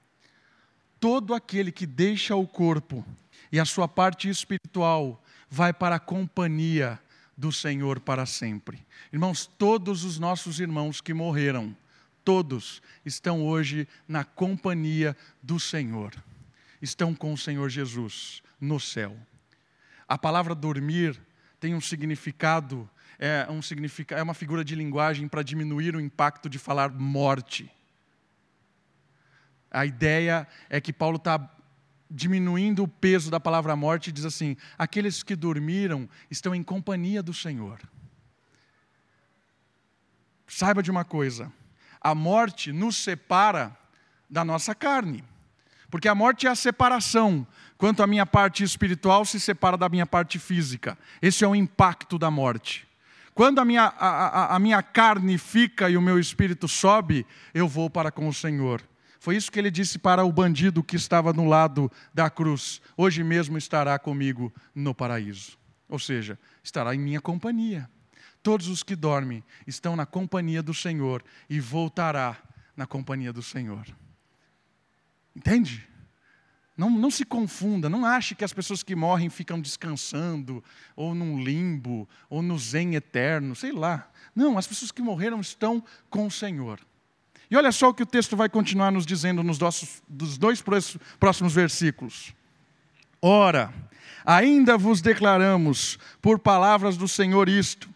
Todo 1.00 1.34
aquele 1.34 1.72
que 1.72 1.86
deixa 1.86 2.36
o 2.36 2.48
corpo 2.48 3.06
e 3.52 3.60
a 3.60 3.66
sua 3.66 3.88
parte 3.88 4.30
espiritual 4.30 5.24
vai 5.50 5.74
para 5.74 5.96
a 5.96 6.00
companhia 6.00 7.00
do 7.38 7.52
Senhor 7.52 8.00
para 8.00 8.26
sempre. 8.26 8.86
Irmãos, 9.12 9.46
todos 9.46 10.04
os 10.04 10.20
nossos 10.20 10.60
irmãos 10.60 11.02
que 11.02 11.14
morreram, 11.14 11.76
todos 12.24 12.82
estão 13.06 13.46
hoje 13.46 13.88
na 14.08 14.24
companhia 14.24 15.16
do 15.42 15.60
Senhor. 15.60 16.14
Estão 16.82 17.14
com 17.14 17.34
o 17.34 17.38
Senhor 17.38 17.70
Jesus 17.70 18.42
no 18.60 18.80
céu. 18.80 19.18
A 20.14 20.18
palavra 20.20 20.54
dormir 20.54 21.20
tem 21.60 21.74
um 21.74 21.82
significado, 21.82 22.88
é, 23.18 23.48
um 23.50 23.64
significado, 23.64 24.22
é 24.22 24.24
uma 24.24 24.36
figura 24.36 24.64
de 24.64 24.76
linguagem 24.76 25.28
para 25.28 25.42
diminuir 25.42 25.96
o 25.96 26.00
impacto 26.00 26.48
de 26.48 26.60
falar 26.60 26.92
morte. 26.92 27.68
A 29.72 29.88
ideia 29.88 30.48
é 30.70 30.80
que 30.80 30.94
Paulo 30.94 31.18
está 31.18 31.52
diminuindo 32.12 32.84
o 32.84 32.88
peso 32.88 33.32
da 33.32 33.40
palavra 33.40 33.76
morte 33.76 34.12
e 34.12 34.14
diz 34.14 34.24
assim: 34.24 34.56
aqueles 34.78 35.24
que 35.24 35.36
dormiram 35.36 36.08
estão 36.30 36.54
em 36.54 36.62
companhia 36.62 37.24
do 37.24 37.34
Senhor. 37.34 37.82
Saiba 40.46 40.84
de 40.84 40.92
uma 40.92 41.04
coisa: 41.04 41.52
a 42.00 42.14
morte 42.14 42.72
nos 42.72 42.98
separa 42.98 43.76
da 44.30 44.46
nossa 44.46 44.76
carne. 44.76 45.24
Porque 45.94 46.08
a 46.08 46.16
morte 46.16 46.48
é 46.48 46.50
a 46.50 46.56
separação, 46.56 47.46
quanto 47.78 48.02
a 48.02 48.08
minha 48.08 48.26
parte 48.26 48.64
espiritual 48.64 49.24
se 49.26 49.40
separa 49.40 49.78
da 49.78 49.88
minha 49.88 50.08
parte 50.08 50.40
física. 50.40 50.98
Esse 51.22 51.46
é 51.46 51.48
o 51.48 51.54
impacto 51.54 52.18
da 52.18 52.32
morte. 52.32 52.88
Quando 53.36 53.60
a 53.60 53.66
minha, 53.66 53.84
a, 53.84 54.08
a, 54.08 54.56
a 54.56 54.60
minha 54.60 54.82
carne 54.82 55.38
fica 55.38 55.92
e 55.92 55.96
o 55.96 56.02
meu 56.02 56.18
espírito 56.18 56.68
sobe, 56.68 57.28
eu 57.54 57.68
vou 57.68 57.92
para 57.92 58.12
com 58.12 58.28
o 58.28 58.34
Senhor. 58.34 58.82
Foi 59.20 59.36
isso 59.36 59.52
que 59.52 59.60
ele 59.60 59.70
disse 59.70 60.00
para 60.00 60.26
o 60.26 60.32
bandido 60.32 60.82
que 60.82 60.96
estava 60.96 61.32
no 61.32 61.48
lado 61.48 61.92
da 62.12 62.28
cruz: 62.28 62.82
Hoje 62.98 63.24
mesmo 63.24 63.56
estará 63.56 64.00
comigo 64.00 64.52
no 64.74 64.96
paraíso. 64.96 65.60
Ou 65.88 66.00
seja, 66.00 66.40
estará 66.64 66.96
em 66.96 67.00
minha 67.00 67.22
companhia. 67.22 67.88
Todos 68.42 68.68
os 68.68 68.82
que 68.82 68.96
dormem 68.96 69.44
estão 69.68 69.96
na 69.96 70.08
companhia 70.08 70.64
do 70.64 70.74
Senhor 70.74 71.24
e 71.48 71.60
voltará 71.60 72.36
na 72.76 72.88
companhia 72.88 73.32
do 73.32 73.44
Senhor. 73.44 73.86
Entende? 75.36 75.88
Não, 76.76 76.90
não 76.90 77.12
se 77.12 77.24
confunda, 77.24 77.88
não 77.88 78.06
ache 78.06 78.34
que 78.34 78.44
as 78.44 78.52
pessoas 78.52 78.82
que 78.82 78.96
morrem 78.96 79.30
ficam 79.30 79.62
descansando, 79.62 80.64
ou 80.96 81.14
num 81.14 81.42
limbo, 81.42 82.10
ou 82.30 82.42
no 82.42 82.58
zen 82.58 82.96
eterno, 82.96 83.56
sei 83.56 83.72
lá. 83.72 84.10
Não, 84.36 84.58
as 84.58 84.66
pessoas 84.66 84.92
que 84.92 85.02
morreram 85.02 85.40
estão 85.40 85.84
com 86.10 86.26
o 86.26 86.32
Senhor. 86.32 86.80
E 87.50 87.56
olha 87.56 87.72
só 87.72 87.90
o 87.90 87.94
que 87.94 88.02
o 88.02 88.08
texto 88.08 88.36
vai 88.36 88.50
continuar 88.50 88.92
nos 88.92 89.06
dizendo 89.06 89.44
nos 89.44 89.60
dos 90.10 90.38
dois 90.40 90.64
próximos 91.20 91.54
versículos. 91.54 92.34
Ora, 93.22 93.72
ainda 94.26 94.76
vos 94.76 95.02
declaramos 95.02 96.00
por 96.20 96.40
palavras 96.40 96.98
do 96.98 97.08
Senhor 97.08 97.48
isto: 97.48 97.88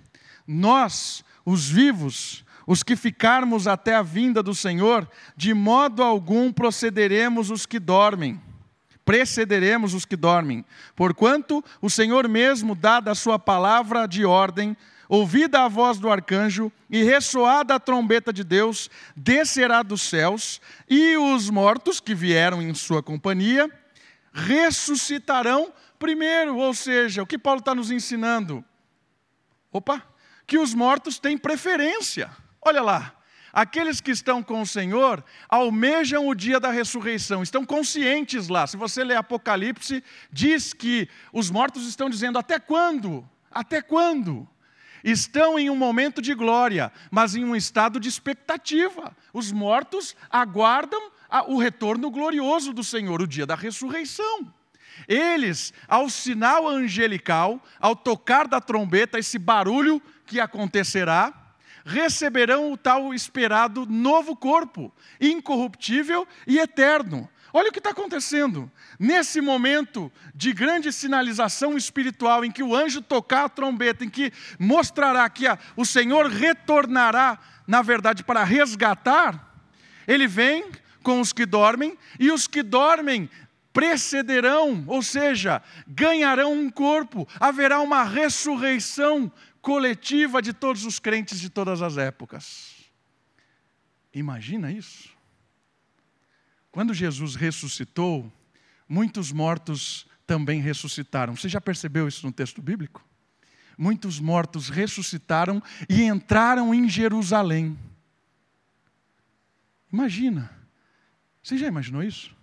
nós, 0.46 1.26
os 1.44 1.68
vivos, 1.68 2.46
os 2.68 2.84
que 2.84 2.98
ficarmos 2.98 3.66
até 3.66 3.96
a 3.96 4.02
vinda 4.02 4.44
do 4.44 4.54
Senhor, 4.54 5.10
de 5.38 5.54
modo 5.54 6.04
algum 6.04 6.52
procederemos 6.52 7.50
os 7.50 7.66
que 7.66 7.80
dormem, 7.80 8.40
precederemos 9.06 9.94
os 9.94 10.04
que 10.04 10.18
dormem, 10.18 10.66
porquanto 10.94 11.64
o 11.82 11.90
Senhor 11.90 12.28
mesmo, 12.28 12.76
dada 12.76 13.10
a 13.10 13.16
sua 13.16 13.40
palavra 13.40 14.06
de 14.06 14.26
ordem, 14.26 14.76
ouvida 15.08 15.64
a 15.64 15.70
voz 15.70 15.98
do 15.98 16.12
arcanjo 16.12 16.70
e 16.90 17.02
ressoada 17.04 17.76
a 17.76 17.80
trombeta 17.80 18.34
de 18.34 18.44
Deus, 18.44 18.90
descerá 19.16 19.82
dos 19.82 20.02
céus, 20.02 20.60
e 20.90 21.16
os 21.16 21.50
mortos 21.50 22.02
que 22.02 22.14
vieram 22.14 22.62
em 22.62 22.74
sua 22.74 23.02
companhia 23.02 23.72
ressuscitarão 24.34 25.72
primeiro. 25.98 26.58
Ou 26.58 26.74
seja, 26.74 27.24
o 27.24 27.26
que 27.26 27.38
Paulo 27.38 27.60
está 27.60 27.74
nos 27.74 27.92
ensinando? 27.92 28.62
Opa, 29.72 30.04
que 30.46 30.58
os 30.58 30.74
mortos 30.74 31.18
têm 31.18 31.38
preferência. 31.38 32.30
Olha 32.68 32.82
lá, 32.82 33.14
aqueles 33.54 34.02
que 34.02 34.12
estão 34.12 34.44
com 34.44 34.62
o 34.62 34.68
Senhor 34.68 35.24
almejam 35.48 36.28
o 36.28 36.36
dia 36.36 36.60
da 36.60 36.70
ressurreição, 36.70 37.42
estão 37.42 37.66
conscientes 37.66 38.50
lá. 38.50 38.68
Se 38.68 38.76
você 38.76 39.06
ler 39.06 39.16
Apocalipse, 39.16 40.04
diz 40.30 40.74
que 40.74 41.08
os 41.32 41.50
mortos 41.50 41.88
estão 41.88 42.10
dizendo: 42.10 42.38
até 42.38 42.60
quando? 42.60 43.26
Até 43.50 43.82
quando? 43.82 44.46
Estão 45.02 45.58
em 45.58 45.70
um 45.70 45.78
momento 45.78 46.22
de 46.22 46.34
glória, 46.34 46.92
mas 47.10 47.36
em 47.36 47.46
um 47.46 47.56
estado 47.56 48.02
de 48.02 48.10
expectativa. 48.10 49.16
Os 49.32 49.50
mortos 49.50 50.14
aguardam 50.30 51.10
o 51.48 51.58
retorno 51.58 52.12
glorioso 52.12 52.74
do 52.74 52.84
Senhor, 52.84 53.22
o 53.22 53.28
dia 53.28 53.46
da 53.46 53.56
ressurreição. 53.56 54.54
Eles, 55.08 55.74
ao 55.88 56.10
sinal 56.10 56.68
angelical, 56.68 57.64
ao 57.80 57.96
tocar 57.96 58.46
da 58.46 58.60
trombeta, 58.60 59.18
esse 59.18 59.40
barulho 59.40 60.02
que 60.26 60.38
acontecerá, 60.42 61.47
receberão 61.88 62.72
o 62.72 62.78
tal 62.78 63.14
esperado 63.14 63.86
novo 63.86 64.36
corpo, 64.36 64.94
incorruptível 65.22 66.28
e 66.46 66.60
eterno. 66.60 67.28
Olha 67.54 67.70
o 67.70 67.72
que 67.72 67.80
está 67.80 67.92
acontecendo. 67.92 68.70
Nesse 69.00 69.40
momento 69.40 70.12
de 70.36 70.52
grande 70.52 70.92
sinalização 70.92 71.78
espiritual, 71.78 72.44
em 72.44 72.52
que 72.52 72.62
o 72.62 72.76
anjo 72.76 73.02
tocar 73.02 73.46
a 73.46 73.50
trombeta, 73.50 74.04
em 74.04 74.10
que 74.10 74.34
mostrará 74.60 75.30
que 75.30 75.48
a, 75.48 75.58
o 75.76 75.86
Senhor 75.86 76.28
retornará, 76.28 77.40
na 77.66 77.82
verdade, 77.82 78.22
para 78.22 78.44
resgatar, 78.44 79.56
ele 80.06 80.28
vem 80.28 80.66
com 81.02 81.22
os 81.22 81.32
que 81.32 81.46
dormem, 81.46 81.98
e 82.20 82.30
os 82.32 82.48
que 82.48 82.62
dormem 82.62 83.30
precederão, 83.72 84.84
ou 84.88 85.04
seja, 85.04 85.62
ganharão 85.88 86.52
um 86.52 86.70
corpo, 86.70 87.28
haverá 87.40 87.80
uma 87.80 88.04
ressurreição 88.04 89.32
coletiva 89.62 90.42
de 90.42 90.54
todos 90.54 90.86
os 90.86 91.00
crentes 91.00 91.40
de 91.40 91.50
todas 91.50 91.82
as 91.82 91.98
épocas. 91.98 92.76
Imagina 94.14 94.72
isso. 94.72 95.10
Quando 96.72 96.94
Jesus 96.94 97.36
ressuscitou, 97.36 98.32
muitos 98.88 99.32
mortos 99.32 100.08
também 100.26 100.62
ressuscitaram. 100.62 101.36
Você 101.36 101.50
já 101.50 101.62
percebeu 101.62 102.08
isso 102.08 102.26
no 102.26 102.32
texto 102.32 102.62
bíblico? 102.62 103.04
Muitos 103.78 104.20
mortos 104.20 104.70
ressuscitaram 104.70 105.62
e 105.88 106.04
entraram 106.04 106.74
em 106.74 106.90
Jerusalém. 106.90 107.78
Imagina. 109.92 110.52
Você 111.42 111.58
já 111.58 111.68
imaginou 111.68 112.04
isso? 112.04 112.36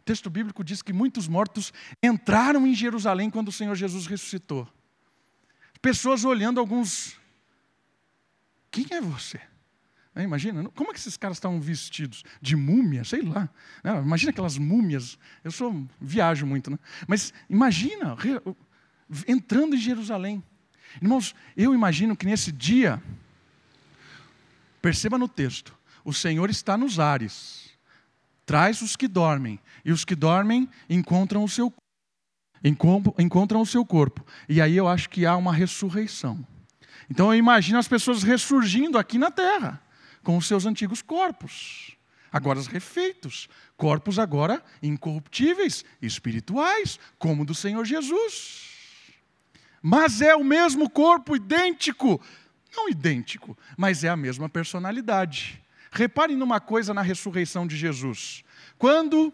O 0.00 0.04
texto 0.04 0.30
bíblico 0.30 0.62
diz 0.62 0.82
que 0.82 0.92
muitos 0.92 1.26
mortos 1.26 1.72
entraram 2.02 2.66
em 2.66 2.74
Jerusalém 2.74 3.28
quando 3.28 3.48
o 3.48 3.52
Senhor 3.52 3.74
Jesus 3.74 4.06
ressuscitou. 4.06 4.68
Pessoas 5.86 6.24
olhando 6.24 6.58
alguns. 6.58 7.16
Quem 8.72 8.86
é 8.90 9.00
você? 9.00 9.40
É, 10.16 10.24
imagina, 10.24 10.68
como 10.70 10.90
é 10.90 10.92
que 10.92 10.98
esses 10.98 11.16
caras 11.16 11.36
estavam 11.36 11.60
vestidos? 11.60 12.24
De 12.42 12.56
múmia, 12.56 13.04
sei 13.04 13.22
lá. 13.22 13.48
É, 13.84 13.90
imagina 13.90 14.30
aquelas 14.30 14.58
múmias. 14.58 15.16
Eu 15.44 15.52
sou 15.52 15.86
viajo 16.00 16.44
muito, 16.44 16.72
né? 16.72 16.78
Mas 17.06 17.32
imagina 17.48 18.16
entrando 19.28 19.76
em 19.76 19.78
Jerusalém. 19.78 20.42
Irmãos, 21.00 21.36
eu 21.56 21.72
imagino 21.72 22.16
que 22.16 22.26
nesse 22.26 22.50
dia, 22.50 23.00
perceba 24.82 25.16
no 25.16 25.28
texto, 25.28 25.72
o 26.04 26.12
Senhor 26.12 26.50
está 26.50 26.76
nos 26.76 26.98
ares, 26.98 27.70
traz 28.44 28.82
os 28.82 28.96
que 28.96 29.06
dormem, 29.06 29.60
e 29.84 29.92
os 29.92 30.04
que 30.04 30.16
dormem 30.16 30.68
encontram 30.90 31.44
o 31.44 31.48
seu 31.48 31.72
encontram 32.64 33.60
o 33.60 33.66
seu 33.66 33.84
corpo. 33.84 34.24
E 34.48 34.60
aí 34.60 34.76
eu 34.76 34.88
acho 34.88 35.08
que 35.08 35.24
há 35.26 35.36
uma 35.36 35.52
ressurreição. 35.52 36.44
Então 37.10 37.32
eu 37.32 37.38
imagino 37.38 37.78
as 37.78 37.88
pessoas 37.88 38.22
ressurgindo 38.22 38.98
aqui 38.98 39.18
na 39.18 39.30
terra, 39.30 39.80
com 40.22 40.36
os 40.36 40.46
seus 40.46 40.66
antigos 40.66 41.02
corpos, 41.02 41.96
agora 42.32 42.60
refeitos, 42.62 43.48
corpos 43.76 44.18
agora 44.18 44.62
incorruptíveis, 44.82 45.84
espirituais, 46.02 46.98
como 47.18 47.42
o 47.42 47.46
do 47.46 47.54
Senhor 47.54 47.84
Jesus. 47.84 48.64
Mas 49.80 50.20
é 50.20 50.34
o 50.34 50.42
mesmo 50.42 50.90
corpo 50.90 51.36
idêntico, 51.36 52.20
não 52.76 52.88
idêntico, 52.88 53.56
mas 53.76 54.02
é 54.02 54.08
a 54.08 54.16
mesma 54.16 54.48
personalidade. 54.48 55.62
Reparem 55.92 56.36
numa 56.36 56.58
coisa 56.58 56.92
na 56.92 57.02
ressurreição 57.02 57.66
de 57.66 57.76
Jesus. 57.76 58.42
Quando 58.76 59.32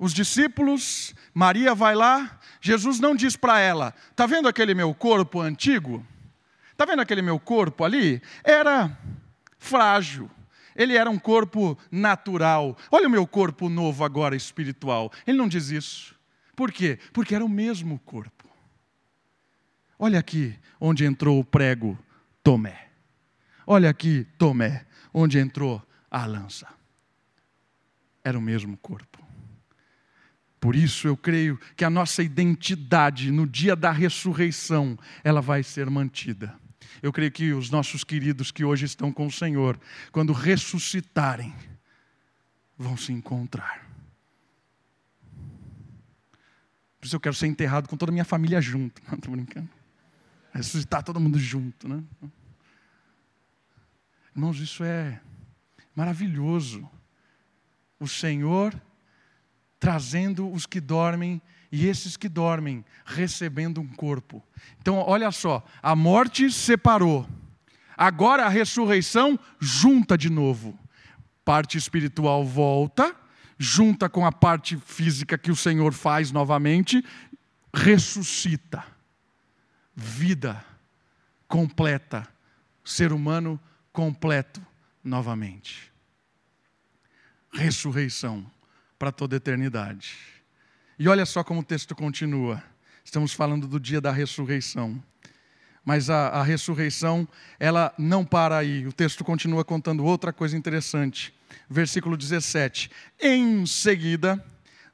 os 0.00 0.14
discípulos, 0.14 1.14
Maria 1.34 1.74
vai 1.74 1.94
lá, 1.94 2.40
Jesus 2.58 2.98
não 2.98 3.14
diz 3.14 3.36
para 3.36 3.60
ela: 3.60 3.94
Está 4.10 4.24
vendo 4.24 4.48
aquele 4.48 4.72
meu 4.72 4.94
corpo 4.94 5.40
antigo? 5.42 6.04
Está 6.72 6.86
vendo 6.86 7.02
aquele 7.02 7.20
meu 7.20 7.38
corpo 7.38 7.84
ali? 7.84 8.22
Era 8.42 8.98
frágil. 9.58 10.30
Ele 10.74 10.96
era 10.96 11.10
um 11.10 11.18
corpo 11.18 11.76
natural. 11.90 12.78
Olha 12.90 13.06
o 13.06 13.10
meu 13.10 13.26
corpo 13.26 13.68
novo 13.68 14.02
agora 14.02 14.34
espiritual. 14.34 15.12
Ele 15.26 15.36
não 15.36 15.46
diz 15.46 15.68
isso. 15.68 16.16
Por 16.56 16.72
quê? 16.72 16.98
Porque 17.12 17.34
era 17.34 17.44
o 17.44 17.48
mesmo 17.48 17.98
corpo. 17.98 18.48
Olha 19.98 20.18
aqui 20.18 20.58
onde 20.80 21.04
entrou 21.04 21.38
o 21.38 21.44
prego 21.44 21.98
Tomé. 22.42 22.88
Olha 23.66 23.90
aqui 23.90 24.26
Tomé, 24.38 24.86
onde 25.12 25.38
entrou 25.38 25.86
a 26.10 26.24
lança. 26.24 26.66
Era 28.24 28.38
o 28.38 28.42
mesmo 28.42 28.78
corpo. 28.78 29.29
Por 30.60 30.76
isso 30.76 31.08
eu 31.08 31.16
creio 31.16 31.58
que 31.74 31.84
a 31.84 31.90
nossa 31.90 32.22
identidade 32.22 33.30
no 33.30 33.46
dia 33.46 33.74
da 33.74 33.90
ressurreição, 33.90 34.98
ela 35.24 35.40
vai 35.40 35.62
ser 35.62 35.88
mantida. 35.88 36.54
Eu 37.02 37.12
creio 37.12 37.32
que 37.32 37.52
os 37.52 37.70
nossos 37.70 38.04
queridos 38.04 38.50
que 38.50 38.62
hoje 38.62 38.84
estão 38.84 39.10
com 39.10 39.26
o 39.26 39.32
Senhor, 39.32 39.80
quando 40.12 40.34
ressuscitarem, 40.34 41.54
vão 42.76 42.94
se 42.94 43.10
encontrar. 43.10 43.88
Por 47.00 47.06
isso 47.06 47.16
eu 47.16 47.20
quero 47.20 47.34
ser 47.34 47.46
enterrado 47.46 47.88
com 47.88 47.96
toda 47.96 48.10
a 48.10 48.12
minha 48.12 48.24
família 48.24 48.60
junto. 48.60 49.00
Não 49.08 49.14
estou 49.14 49.32
brincando. 49.32 49.68
Ressuscitar 50.52 51.02
todo 51.02 51.18
mundo 51.18 51.38
junto, 51.38 51.88
né? 51.88 52.04
Irmãos, 54.36 54.58
isso 54.58 54.84
é 54.84 55.18
maravilhoso. 55.96 56.86
O 57.98 58.06
Senhor 58.06 58.78
trazendo 59.80 60.48
os 60.52 60.66
que 60.66 60.78
dormem 60.78 61.40
e 61.72 61.86
esses 61.86 62.16
que 62.16 62.28
dormem 62.28 62.84
recebendo 63.04 63.80
um 63.80 63.88
corpo. 63.88 64.42
Então, 64.78 64.98
olha 64.98 65.30
só, 65.32 65.64
a 65.82 65.96
morte 65.96 66.52
separou. 66.52 67.26
Agora 67.96 68.44
a 68.44 68.48
ressurreição 68.48 69.38
junta 69.58 70.18
de 70.18 70.28
novo. 70.28 70.78
Parte 71.44 71.78
espiritual 71.78 72.44
volta, 72.44 73.16
junta 73.58 74.08
com 74.08 74.26
a 74.26 74.30
parte 74.30 74.76
física 74.76 75.38
que 75.38 75.50
o 75.50 75.56
Senhor 75.56 75.92
faz 75.92 76.30
novamente, 76.30 77.04
ressuscita. 77.74 78.84
Vida 79.94 80.62
completa, 81.48 82.28
ser 82.84 83.12
humano 83.12 83.58
completo 83.92 84.64
novamente. 85.02 85.90
Ressurreição 87.52 88.46
para 89.00 89.10
toda 89.10 89.34
eternidade. 89.34 90.18
E 90.98 91.08
olha 91.08 91.24
só 91.24 91.42
como 91.42 91.60
o 91.60 91.64
texto 91.64 91.94
continua. 91.94 92.62
Estamos 93.02 93.32
falando 93.32 93.66
do 93.66 93.80
dia 93.80 93.98
da 93.98 94.12
ressurreição. 94.12 95.02
Mas 95.82 96.10
a, 96.10 96.28
a 96.28 96.42
ressurreição, 96.42 97.26
ela 97.58 97.94
não 97.96 98.26
para 98.26 98.58
aí. 98.58 98.86
O 98.86 98.92
texto 98.92 99.24
continua 99.24 99.64
contando 99.64 100.04
outra 100.04 100.34
coisa 100.34 100.54
interessante. 100.54 101.32
Versículo 101.66 102.14
17. 102.14 102.90
Em 103.18 103.64
seguida, 103.64 104.44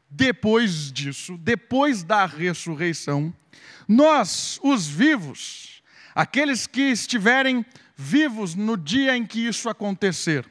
depois 0.08 0.92
disso, 0.92 1.36
depois 1.36 2.04
da 2.04 2.26
ressurreição, 2.26 3.34
nós, 3.88 4.60
os 4.62 4.86
vivos, 4.86 5.82
aqueles 6.14 6.68
que 6.68 6.92
estiverem 6.92 7.66
vivos 7.96 8.54
no 8.54 8.76
dia 8.76 9.16
em 9.16 9.26
que 9.26 9.40
isso 9.44 9.68
acontecer, 9.68 10.48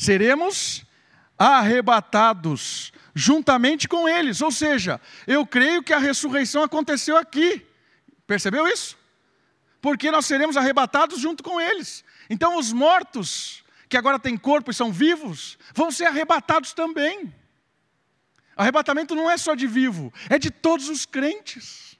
seremos 0.00 0.82
arrebatados 1.38 2.90
juntamente 3.14 3.86
com 3.86 4.08
eles. 4.08 4.40
Ou 4.40 4.50
seja, 4.50 4.98
eu 5.26 5.46
creio 5.46 5.82
que 5.82 5.92
a 5.92 5.98
ressurreição 5.98 6.62
aconteceu 6.62 7.18
aqui. 7.18 7.66
Percebeu 8.26 8.66
isso? 8.66 8.96
Porque 9.78 10.10
nós 10.10 10.24
seremos 10.24 10.56
arrebatados 10.56 11.20
junto 11.20 11.42
com 11.42 11.60
eles. 11.60 12.02
Então, 12.30 12.56
os 12.56 12.72
mortos, 12.72 13.62
que 13.90 13.96
agora 13.96 14.18
têm 14.18 14.38
corpo 14.38 14.70
e 14.70 14.74
são 14.74 14.90
vivos, 14.90 15.58
vão 15.74 15.90
ser 15.90 16.06
arrebatados 16.06 16.72
também. 16.72 17.34
Arrebatamento 18.56 19.14
não 19.14 19.30
é 19.30 19.36
só 19.36 19.54
de 19.54 19.66
vivo, 19.66 20.10
é 20.30 20.38
de 20.38 20.50
todos 20.50 20.88
os 20.88 21.04
crentes. 21.04 21.98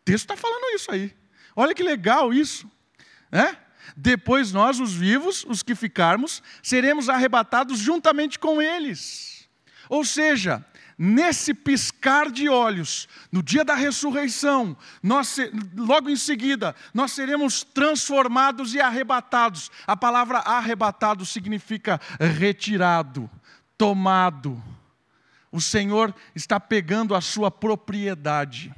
O 0.00 0.02
texto 0.04 0.24
está 0.24 0.36
falando 0.36 0.74
isso 0.74 0.90
aí. 0.90 1.16
Olha 1.54 1.72
que 1.72 1.84
legal 1.84 2.32
isso. 2.32 2.68
Né? 3.30 3.56
Depois 3.96 4.52
nós, 4.52 4.80
os 4.80 4.94
vivos, 4.94 5.44
os 5.48 5.62
que 5.62 5.74
ficarmos, 5.74 6.42
seremos 6.62 7.08
arrebatados 7.08 7.78
juntamente 7.78 8.38
com 8.38 8.60
eles. 8.60 9.48
Ou 9.88 10.04
seja, 10.04 10.64
nesse 10.98 11.54
piscar 11.54 12.30
de 12.30 12.48
olhos, 12.48 13.08
no 13.30 13.42
dia 13.42 13.64
da 13.64 13.74
ressurreição, 13.74 14.76
nós, 15.02 15.36
logo 15.76 16.10
em 16.10 16.16
seguida, 16.16 16.74
nós 16.92 17.12
seremos 17.12 17.62
transformados 17.62 18.74
e 18.74 18.80
arrebatados. 18.80 19.70
A 19.86 19.96
palavra 19.96 20.38
arrebatado 20.38 21.24
significa 21.24 22.00
retirado, 22.18 23.30
tomado. 23.76 24.62
O 25.50 25.60
Senhor 25.60 26.14
está 26.34 26.58
pegando 26.58 27.14
a 27.14 27.20
sua 27.20 27.50
propriedade. 27.50 28.74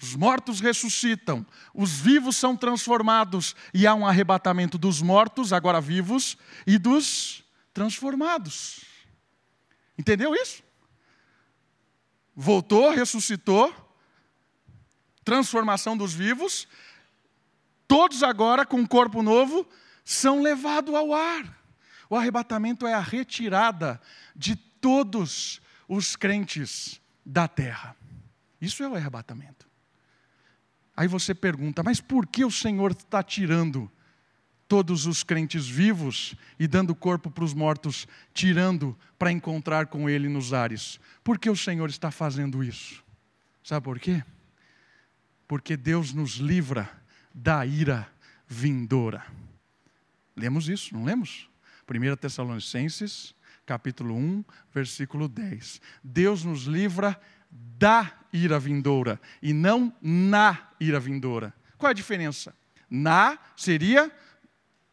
Os 0.00 0.14
mortos 0.14 0.60
ressuscitam, 0.60 1.46
os 1.72 1.92
vivos 1.92 2.36
são 2.36 2.56
transformados 2.56 3.56
e 3.72 3.86
há 3.86 3.94
um 3.94 4.06
arrebatamento 4.06 4.76
dos 4.76 5.00
mortos, 5.00 5.52
agora 5.52 5.80
vivos, 5.80 6.36
e 6.66 6.78
dos 6.78 7.42
transformados. 7.72 8.84
Entendeu 9.98 10.34
isso? 10.34 10.66
voltou, 12.36 12.90
ressuscitou, 12.90 13.74
transformação 15.24 15.96
dos 15.96 16.12
vivos, 16.12 16.68
todos 17.88 18.22
agora 18.22 18.66
com 18.66 18.76
um 18.76 18.86
corpo 18.86 19.22
novo 19.22 19.66
são 20.04 20.42
levados 20.42 20.94
ao 20.94 21.14
ar. 21.14 21.58
O 22.10 22.14
arrebatamento 22.14 22.86
é 22.86 22.92
a 22.92 23.00
retirada 23.00 24.00
de 24.36 24.54
todos 24.54 25.60
os 25.88 26.14
crentes 26.14 27.00
da 27.24 27.48
terra. 27.48 27.96
Isso 28.60 28.84
é 28.84 28.88
o 28.88 28.94
arrebatamento. 28.94 29.66
Aí 30.96 31.06
você 31.06 31.34
pergunta, 31.34 31.82
mas 31.82 32.00
por 32.00 32.26
que 32.26 32.44
o 32.44 32.50
Senhor 32.50 32.92
está 32.92 33.22
tirando 33.22 33.90
todos 34.66 35.06
os 35.06 35.22
crentes 35.22 35.68
vivos 35.68 36.34
e 36.58 36.66
dando 36.66 36.94
corpo 36.94 37.30
para 37.30 37.44
os 37.44 37.52
mortos, 37.52 38.08
tirando 38.32 38.98
para 39.18 39.30
encontrar 39.30 39.86
com 39.86 40.08
Ele 40.08 40.28
nos 40.28 40.52
ares? 40.52 40.98
Por 41.22 41.38
que 41.38 41.50
o 41.50 41.56
Senhor 41.56 41.90
está 41.90 42.10
fazendo 42.10 42.64
isso? 42.64 43.04
Sabe 43.62 43.84
por 43.84 43.98
quê? 43.98 44.24
Porque 45.46 45.76
Deus 45.76 46.12
nos 46.12 46.36
livra 46.36 46.90
da 47.34 47.64
ira 47.66 48.08
vindoura. 48.46 49.24
Lemos 50.34 50.68
isso, 50.68 50.94
não 50.94 51.04
lemos? 51.04 51.48
1 51.88 52.16
Tessalonicenses, 52.16 53.34
capítulo 53.64 54.14
1, 54.16 54.44
versículo 54.72 55.28
10. 55.28 55.80
Deus 56.02 56.42
nos 56.42 56.64
livra 56.64 57.10
da 57.10 57.20
ira 58.32 58.58
vindoura 58.58 59.20
e 59.42 59.52
não 59.52 59.92
na 60.00 60.68
ira 60.78 61.00
vindoura. 61.00 61.54
Qual 61.78 61.88
é 61.88 61.92
a 61.92 61.94
diferença? 61.94 62.54
Na 62.88 63.38
seria 63.56 64.10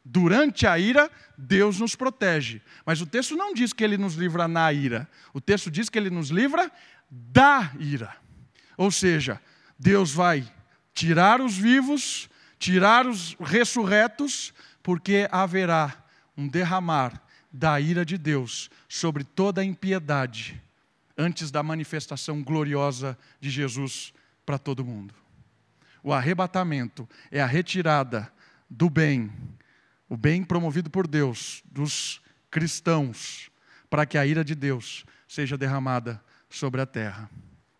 durante 0.04 0.65
a 0.65 0.78
ira, 0.78 1.10
Deus 1.38 1.80
nos 1.80 1.95
protege. 1.95 2.62
Mas 2.86 3.02
o 3.02 3.06
texto 3.06 3.36
não 3.36 3.54
diz 3.54 3.71
que 3.73 3.84
ele 3.84 3.97
nos 3.97 4.15
livra 4.15 4.47
na 4.47 4.71
ira. 4.71 5.10
O 5.34 5.39
texto 5.39 5.69
diz 5.69 5.89
que 5.89 5.97
ele 5.97 6.10
nos 6.10 6.30
livra 6.30 6.71
da 7.10 7.71
ira. 7.80 8.15
Ou 8.78 8.91
seja, 8.91 9.39
Deus 9.78 10.12
vai 10.12 10.49
tirar 10.93 11.41
os 11.41 11.58
vivos, 11.58 12.30
tirar 12.58 13.06
os 13.06 13.36
ressurretos, 13.39 14.54
porque 14.82 15.28
haverá 15.32 16.04
um 16.36 16.47
derramar 16.47 17.21
da 17.52 17.80
ira 17.80 18.04
de 18.04 18.17
Deus 18.17 18.69
sobre 18.89 19.23
toda 19.23 19.62
a 19.62 19.65
impiedade 19.65 20.62
antes 21.17 21.52
da 21.52 21.62
manifestação 21.62 22.41
gloriosa 22.43 23.17
de 23.39 23.49
Jesus 23.49 24.13
para 24.45 24.58
todo 24.58 24.86
mundo. 24.86 25.13
O 26.04 26.12
arrebatamento 26.12 27.08
é 27.32 27.41
a 27.41 27.45
retirada 27.45 28.32
do 28.69 28.89
bem, 28.89 29.32
o 30.10 30.17
bem 30.17 30.43
promovido 30.43 30.89
por 30.89 31.08
Deus, 31.08 31.63
dos 31.65 32.21
cristãos, 32.52 33.49
para 33.89 34.06
que 34.06 34.17
a 34.17 34.26
ira 34.26 34.43
de 34.43 34.56
Deus 34.56 35.06
seja 35.28 35.58
derramada 35.58 36.21
sobre 36.49 36.82
a 36.82 36.86
terra. 36.86 37.30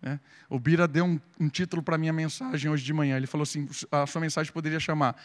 Né? 0.02 0.20
O 0.50 0.60
Bira 0.60 0.88
deu 0.88 1.06
um, 1.06 1.20
um 1.40 1.50
título 1.50 1.82
para 1.82 1.96
a 1.96 1.98
minha 1.98 2.12
mensagem 2.12 2.70
hoje 2.70 2.84
de 2.84 2.94
manhã. 2.94 3.16
Ele 3.16 3.26
falou 3.26 3.44
assim: 3.44 3.68
a 3.92 4.06
sua 4.06 4.20
mensagem 4.20 4.52
poderia 4.52 4.80
chamar 4.80 5.16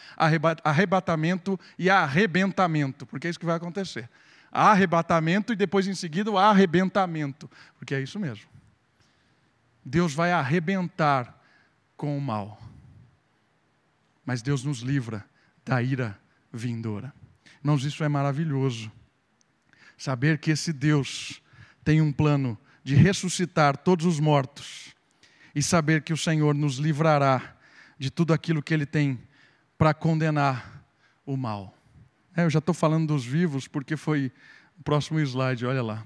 arrebatamento 0.63 1.59
e 1.77 1.89
arrebentamento, 1.89 3.05
porque 3.05 3.27
é 3.27 3.29
isso 3.29 3.39
que 3.39 3.45
vai 3.45 3.57
acontecer. 3.57 4.09
Arrebatamento 4.51 5.53
e 5.53 5.55
depois 5.55 5.87
em 5.87 5.93
seguida 5.93 6.31
o 6.31 6.37
arrebentamento, 6.37 7.49
porque 7.77 7.93
é 7.93 8.01
isso 8.01 8.19
mesmo. 8.19 8.49
Deus 9.85 10.13
vai 10.13 10.31
arrebentar 10.31 11.39
com 11.95 12.17
o 12.17 12.21
mal, 12.21 12.61
mas 14.25 14.41
Deus 14.41 14.63
nos 14.63 14.79
livra 14.79 15.25
da 15.65 15.81
ira 15.81 16.19
vindoura. 16.51 17.13
Irmãos, 17.59 17.83
isso 17.83 18.03
é 18.03 18.07
maravilhoso. 18.07 18.91
Saber 19.97 20.37
que 20.37 20.51
esse 20.51 20.71
Deus 20.71 21.41
tem 21.83 22.01
um 22.01 22.11
plano 22.11 22.57
de 22.83 22.95
ressuscitar 22.95 23.77
todos 23.77 24.05
os 24.05 24.19
mortos 24.19 24.95
e 25.53 25.61
saber 25.61 26.03
que 26.03 26.13
o 26.13 26.17
Senhor 26.17 26.55
nos 26.55 26.77
livrará 26.77 27.55
de 27.97 28.09
tudo 28.09 28.33
aquilo 28.33 28.63
que 28.63 28.73
Ele 28.73 28.85
tem 28.85 29.19
para 29.77 29.93
condenar 29.93 30.83
o 31.25 31.35
mal. 31.35 31.78
É, 32.39 32.45
eu 32.45 32.49
já 32.49 32.59
estou 32.59 32.73
falando 32.73 33.07
dos 33.07 33.25
vivos 33.25 33.67
porque 33.67 33.97
foi 33.97 34.31
o 34.79 34.83
próximo 34.83 35.19
slide, 35.19 35.65
olha 35.65 35.83
lá. 35.83 36.05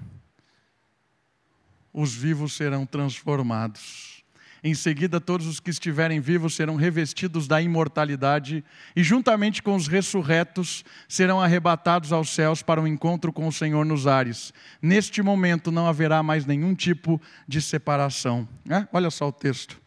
Os 1.92 2.12
vivos 2.12 2.54
serão 2.54 2.84
transformados. 2.84 4.24
Em 4.62 4.74
seguida, 4.74 5.20
todos 5.20 5.46
os 5.46 5.60
que 5.60 5.70
estiverem 5.70 6.18
vivos 6.18 6.56
serão 6.56 6.74
revestidos 6.74 7.46
da 7.46 7.62
imortalidade 7.62 8.64
e, 8.96 9.04
juntamente 9.04 9.62
com 9.62 9.76
os 9.76 9.86
ressurretos, 9.86 10.84
serão 11.08 11.40
arrebatados 11.40 12.12
aos 12.12 12.30
céus 12.30 12.62
para 12.62 12.80
o 12.80 12.84
um 12.84 12.86
encontro 12.88 13.32
com 13.32 13.46
o 13.46 13.52
Senhor 13.52 13.84
nos 13.84 14.08
ares. 14.08 14.52
Neste 14.82 15.22
momento 15.22 15.70
não 15.70 15.86
haverá 15.86 16.20
mais 16.20 16.44
nenhum 16.44 16.74
tipo 16.74 17.20
de 17.46 17.62
separação. 17.62 18.48
É? 18.68 18.88
Olha 18.92 19.10
só 19.10 19.28
o 19.28 19.32
texto. 19.32 19.80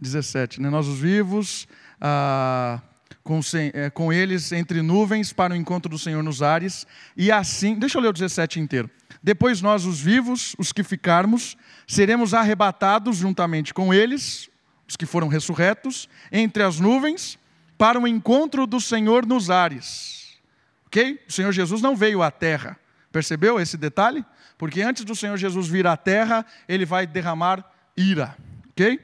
17. 0.00 0.62
Né? 0.62 0.70
Nós, 0.70 0.86
os 0.86 1.00
vivos, 1.00 1.68
ah, 2.00 2.80
com, 3.22 3.40
é, 3.74 3.90
com 3.90 4.12
eles 4.12 4.52
entre 4.52 4.80
nuvens 4.82 5.32
para 5.32 5.52
o 5.52 5.56
encontro 5.56 5.90
do 5.90 5.98
Senhor 5.98 6.22
nos 6.22 6.42
ares, 6.42 6.86
e 7.16 7.30
assim. 7.30 7.74
Deixa 7.74 7.98
eu 7.98 8.02
ler 8.02 8.08
o 8.08 8.12
17 8.12 8.60
inteiro. 8.60 8.90
Depois 9.22 9.60
nós, 9.60 9.84
os 9.84 10.00
vivos, 10.00 10.54
os 10.58 10.72
que 10.72 10.82
ficarmos, 10.82 11.56
seremos 11.86 12.34
arrebatados 12.34 13.16
juntamente 13.16 13.74
com 13.74 13.92
eles, 13.92 14.48
os 14.86 14.96
que 14.96 15.06
foram 15.06 15.28
ressurretos, 15.28 16.08
entre 16.32 16.62
as 16.62 16.78
nuvens, 16.78 17.38
para 17.76 18.00
o 18.00 18.06
encontro 18.06 18.66
do 18.66 18.80
Senhor 18.80 19.26
nos 19.26 19.50
ares. 19.50 20.38
Ok? 20.86 21.22
O 21.28 21.32
Senhor 21.32 21.52
Jesus 21.52 21.82
não 21.82 21.94
veio 21.94 22.22
à 22.22 22.30
terra. 22.30 22.78
Percebeu 23.12 23.60
esse 23.60 23.76
detalhe? 23.76 24.24
Porque 24.56 24.82
antes 24.82 25.04
do 25.04 25.14
Senhor 25.14 25.36
Jesus 25.36 25.68
vir 25.68 25.86
à 25.86 25.96
terra, 25.96 26.44
ele 26.68 26.84
vai 26.84 27.06
derramar 27.06 27.64
ira. 27.96 28.36
Ok? 28.70 29.00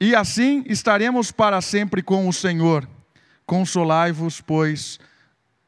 E 0.00 0.14
assim 0.14 0.64
estaremos 0.66 1.30
para 1.30 1.60
sempre 1.60 2.02
com 2.02 2.28
o 2.28 2.32
Senhor. 2.32 2.88
Consolai-vos, 3.48 4.42
pois, 4.42 5.00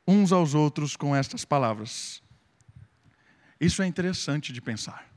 uns 0.07 0.33
aos 0.33 0.53
outros 0.53 0.97
com 0.97 1.17
estas 1.17 1.47
palavras. 1.47 2.23
Isso 3.59 3.81
é 3.81 3.87
interessante 3.87 4.53
de 4.53 4.61
pensar. 4.61 5.11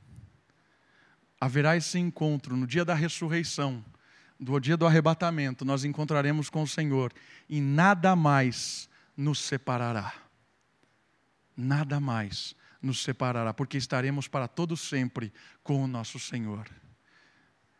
Haverá 1.38 1.76
esse 1.76 1.98
encontro 1.98 2.56
no 2.56 2.66
dia 2.66 2.82
da 2.82 2.94
ressurreição, 2.94 3.84
no 4.38 4.58
dia 4.58 4.78
do 4.78 4.86
arrebatamento, 4.86 5.62
nós 5.62 5.84
encontraremos 5.84 6.48
com 6.48 6.62
o 6.62 6.66
Senhor 6.66 7.12
e 7.50 7.60
nada 7.60 8.16
mais 8.16 8.88
nos 9.14 9.40
separará. 9.40 10.14
Nada 11.54 12.00
mais 12.00 12.56
nos 12.80 13.02
separará, 13.02 13.52
porque 13.52 13.76
estaremos 13.76 14.26
para 14.26 14.48
todo 14.48 14.74
sempre 14.74 15.30
com 15.62 15.84
o 15.84 15.86
nosso 15.86 16.18
Senhor. 16.18 16.66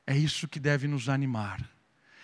É 0.06 0.14
isso 0.14 0.46
que 0.46 0.60
deve 0.60 0.86
nos 0.86 1.08
animar. 1.08 1.66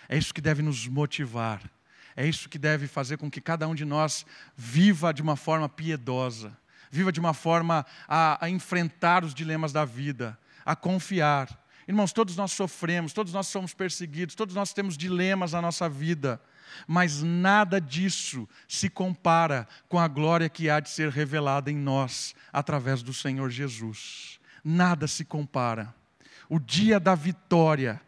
É 0.07 0.15
isso 0.15 0.31
que 0.31 0.41
deve 0.41 0.61
nos 0.61 0.87
motivar. 0.87 1.67
É 2.15 2.27
isso 2.27 2.49
que 2.49 2.57
deve 2.57 2.87
fazer 2.87 3.17
com 3.17 3.29
que 3.29 3.41
cada 3.41 3.67
um 3.67 3.75
de 3.75 3.85
nós 3.85 4.25
viva 4.55 5.13
de 5.13 5.21
uma 5.21 5.35
forma 5.35 5.67
piedosa 5.69 6.57
viva 6.91 7.11
de 7.11 7.21
uma 7.21 7.33
forma 7.33 7.85
a, 8.07 8.45
a 8.45 8.49
enfrentar 8.49 9.23
os 9.23 9.33
dilemas 9.33 9.71
da 9.71 9.85
vida, 9.85 10.37
a 10.65 10.75
confiar. 10.75 11.57
Irmãos, 11.87 12.11
todos 12.11 12.35
nós 12.35 12.51
sofremos, 12.51 13.13
todos 13.13 13.33
nós 13.33 13.47
somos 13.47 13.73
perseguidos, 13.73 14.35
todos 14.35 14.53
nós 14.53 14.73
temos 14.73 14.97
dilemas 14.97 15.53
na 15.53 15.61
nossa 15.61 15.87
vida, 15.87 16.39
mas 16.85 17.23
nada 17.23 17.79
disso 17.79 18.47
se 18.67 18.89
compara 18.89 19.67
com 19.87 19.97
a 19.97 20.07
glória 20.07 20.49
que 20.49 20.69
há 20.69 20.79
de 20.79 20.89
ser 20.89 21.09
revelada 21.09 21.71
em 21.71 21.75
nós 21.75 22.35
através 22.51 23.01
do 23.01 23.13
Senhor 23.13 23.49
Jesus. 23.49 24.39
Nada 24.63 25.07
se 25.07 25.25
compara. 25.25 25.95
O 26.49 26.59
dia 26.59 26.99
da 26.99 27.15
vitória, 27.15 27.99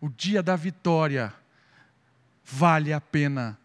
o 0.00 0.08
dia 0.08 0.42
da 0.42 0.54
vitória, 0.54 1.34
vale 2.52 2.92
a 2.92 3.00
pena 3.00 3.58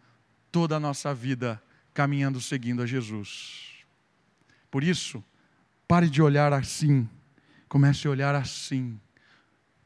toda 0.50 0.76
a 0.76 0.80
nossa 0.80 1.14
vida 1.14 1.62
caminhando 1.92 2.40
seguindo 2.40 2.82
a 2.82 2.86
Jesus. 2.86 3.84
Por 4.70 4.82
isso, 4.82 5.22
pare 5.86 6.08
de 6.08 6.22
olhar 6.22 6.52
assim, 6.54 7.08
comece 7.68 8.06
a 8.06 8.10
olhar 8.10 8.34
assim. 8.34 8.98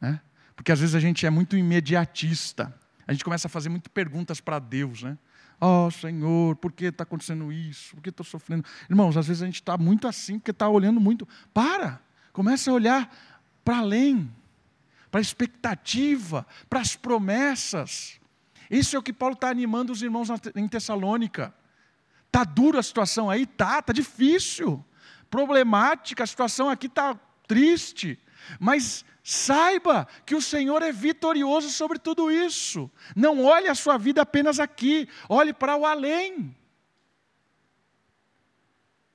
Né? 0.01 0.21
Porque 0.55 0.71
às 0.71 0.79
vezes 0.79 0.95
a 0.95 1.01
gente 1.01 1.27
é 1.27 1.31
muito 1.31 1.57
imediatista, 1.57 2.73
a 3.05 3.13
gente 3.13 3.25
começa 3.25 3.49
a 3.49 3.51
fazer 3.51 3.69
muitas 3.69 3.93
perguntas 3.93 4.41
para 4.41 4.61
Deus, 4.61 5.03
né? 5.03 5.19
Oh 5.61 5.91
Senhor, 5.91 6.57
por 6.57 6.73
que 6.73 6.87
está 6.87 7.03
acontecendo 7.03 7.53
isso? 7.53 7.95
Por 7.95 8.03
que 8.03 8.11
estou 8.11 8.27
sofrendo? 8.27 8.65
Irmãos, 8.89 9.17
às 9.17 9.27
vezes 9.27 9.43
a 9.43 9.47
gente 9.47 9.57
está 9.57 9.77
muito 9.77 10.09
assim, 10.09 10.39
porque 10.39 10.51
está 10.51 10.69
olhando 10.69 11.01
muito. 11.01 11.27
Para, 11.53 12.01
comece 12.33 12.69
a 12.69 12.73
olhar 12.73 13.17
para 13.65 13.79
além, 13.79 14.33
para 15.11 15.21
a 15.21 15.23
expectativa, 15.23 16.47
para 16.69 16.81
as 16.81 16.97
promessas. 16.97 18.21
Isso 18.73 18.97
é 18.97 18.99
o 18.99 19.03
que 19.03 19.13
Paulo 19.13 19.35
está 19.35 19.51
animando 19.51 19.93
os 19.93 20.01
irmãos 20.01 20.29
em 20.57 20.67
Tessalônica. 20.67 21.55
Está 22.27 22.43
dura 22.43 22.81
a 22.81 22.83
situação 22.83 23.29
aí? 23.29 23.45
Tá, 23.45 23.81
está 23.81 23.93
difícil. 23.93 24.83
Problemática, 25.29 26.25
a 26.25 26.27
situação 26.27 26.71
aqui 26.71 26.87
está 26.87 27.15
triste. 27.47 28.19
Mas 28.59 29.05
saiba 29.23 30.09
que 30.25 30.35
o 30.35 30.41
Senhor 30.41 30.81
é 30.81 30.91
vitorioso 30.91 31.69
sobre 31.69 31.99
tudo 31.99 32.31
isso. 32.31 32.91
Não 33.15 33.45
olhe 33.45 33.69
a 33.69 33.75
sua 33.75 33.99
vida 33.99 34.23
apenas 34.23 34.59
aqui, 34.59 35.07
olhe 35.29 35.53
para 35.53 35.77
o 35.77 35.85
além. 35.85 36.57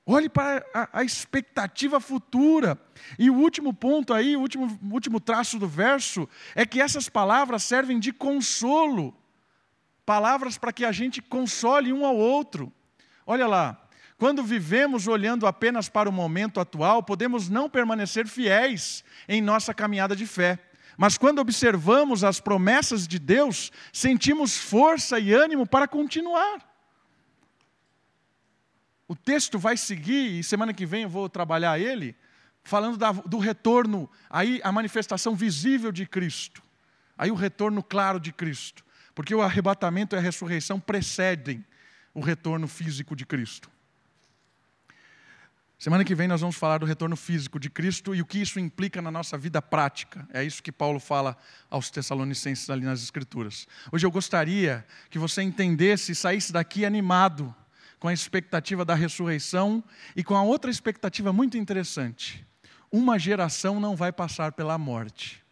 Olhe 0.06 0.28
para 0.28 0.64
a, 0.72 1.00
a, 1.00 1.04
expectativa 1.04 1.98
futura. 1.98 2.80
E 3.18 3.28
o 3.28 3.34
último 3.34 3.74
ponto 3.74 4.14
aí, 4.14 4.36
o 4.36 4.40
último, 4.40 4.78
último 4.90 5.18
traço 5.18 5.58
do 5.58 5.66
verso, 5.66 6.28
é 6.54 6.64
que 6.64 6.80
essas 6.80 7.08
palavras 7.08 7.64
servem 7.64 7.98
de 7.98 8.12
consolo. 8.12 9.17
Palavras 10.08 10.56
para 10.56 10.72
que 10.72 10.86
a 10.86 10.90
gente 10.90 11.20
console 11.20 11.92
um 11.92 12.06
ao 12.06 12.16
outro. 12.16 12.72
Olha 13.26 13.46
lá, 13.46 13.78
quando 14.16 14.42
vivemos 14.42 15.06
olhando 15.06 15.46
apenas 15.46 15.90
para 15.90 16.08
o 16.08 16.12
momento 16.12 16.60
atual, 16.60 17.02
podemos 17.02 17.50
não 17.50 17.68
permanecer 17.68 18.26
fiéis 18.26 19.04
em 19.28 19.42
nossa 19.42 19.74
caminhada 19.74 20.16
de 20.16 20.26
fé. 20.26 20.58
Mas 20.96 21.18
quando 21.18 21.40
observamos 21.40 22.24
as 22.24 22.40
promessas 22.40 23.06
de 23.06 23.18
Deus, 23.18 23.70
sentimos 23.92 24.56
força 24.56 25.20
e 25.20 25.34
ânimo 25.34 25.66
para 25.66 25.86
continuar. 25.86 26.66
O 29.06 29.14
texto 29.14 29.58
vai 29.58 29.76
seguir, 29.76 30.38
e 30.38 30.42
semana 30.42 30.72
que 30.72 30.86
vem 30.86 31.02
eu 31.02 31.10
vou 31.10 31.28
trabalhar 31.28 31.78
ele, 31.78 32.16
falando 32.64 32.96
da, 32.96 33.12
do 33.12 33.36
retorno, 33.36 34.08
aí 34.30 34.58
a 34.64 34.72
manifestação 34.72 35.34
visível 35.36 35.92
de 35.92 36.06
Cristo, 36.06 36.62
aí 37.18 37.30
o 37.30 37.34
retorno 37.34 37.82
claro 37.82 38.18
de 38.18 38.32
Cristo, 38.32 38.87
porque 39.18 39.34
o 39.34 39.42
arrebatamento 39.42 40.14
e 40.14 40.16
a 40.16 40.20
ressurreição 40.20 40.78
precedem 40.78 41.64
o 42.14 42.20
retorno 42.20 42.68
físico 42.68 43.16
de 43.16 43.26
Cristo. 43.26 43.68
Semana 45.76 46.04
que 46.04 46.14
vem 46.14 46.28
nós 46.28 46.40
vamos 46.40 46.54
falar 46.54 46.78
do 46.78 46.86
retorno 46.86 47.16
físico 47.16 47.58
de 47.58 47.68
Cristo 47.68 48.14
e 48.14 48.22
o 48.22 48.24
que 48.24 48.38
isso 48.38 48.60
implica 48.60 49.02
na 49.02 49.10
nossa 49.10 49.36
vida 49.36 49.60
prática. 49.60 50.24
É 50.32 50.44
isso 50.44 50.62
que 50.62 50.70
Paulo 50.70 51.00
fala 51.00 51.36
aos 51.68 51.90
Tessalonicenses 51.90 52.70
ali 52.70 52.84
nas 52.84 53.02
Escrituras. 53.02 53.66
Hoje 53.90 54.06
eu 54.06 54.10
gostaria 54.12 54.86
que 55.10 55.18
você 55.18 55.42
entendesse 55.42 56.12
e 56.12 56.14
saísse 56.14 56.52
daqui 56.52 56.84
animado 56.84 57.52
com 57.98 58.06
a 58.06 58.12
expectativa 58.12 58.84
da 58.84 58.94
ressurreição 58.94 59.82
e 60.14 60.22
com 60.22 60.36
a 60.36 60.44
outra 60.44 60.70
expectativa 60.70 61.32
muito 61.32 61.58
interessante. 61.58 62.46
Uma 62.88 63.18
geração 63.18 63.80
não 63.80 63.96
vai 63.96 64.12
passar 64.12 64.52
pela 64.52 64.78
morte. 64.78 65.42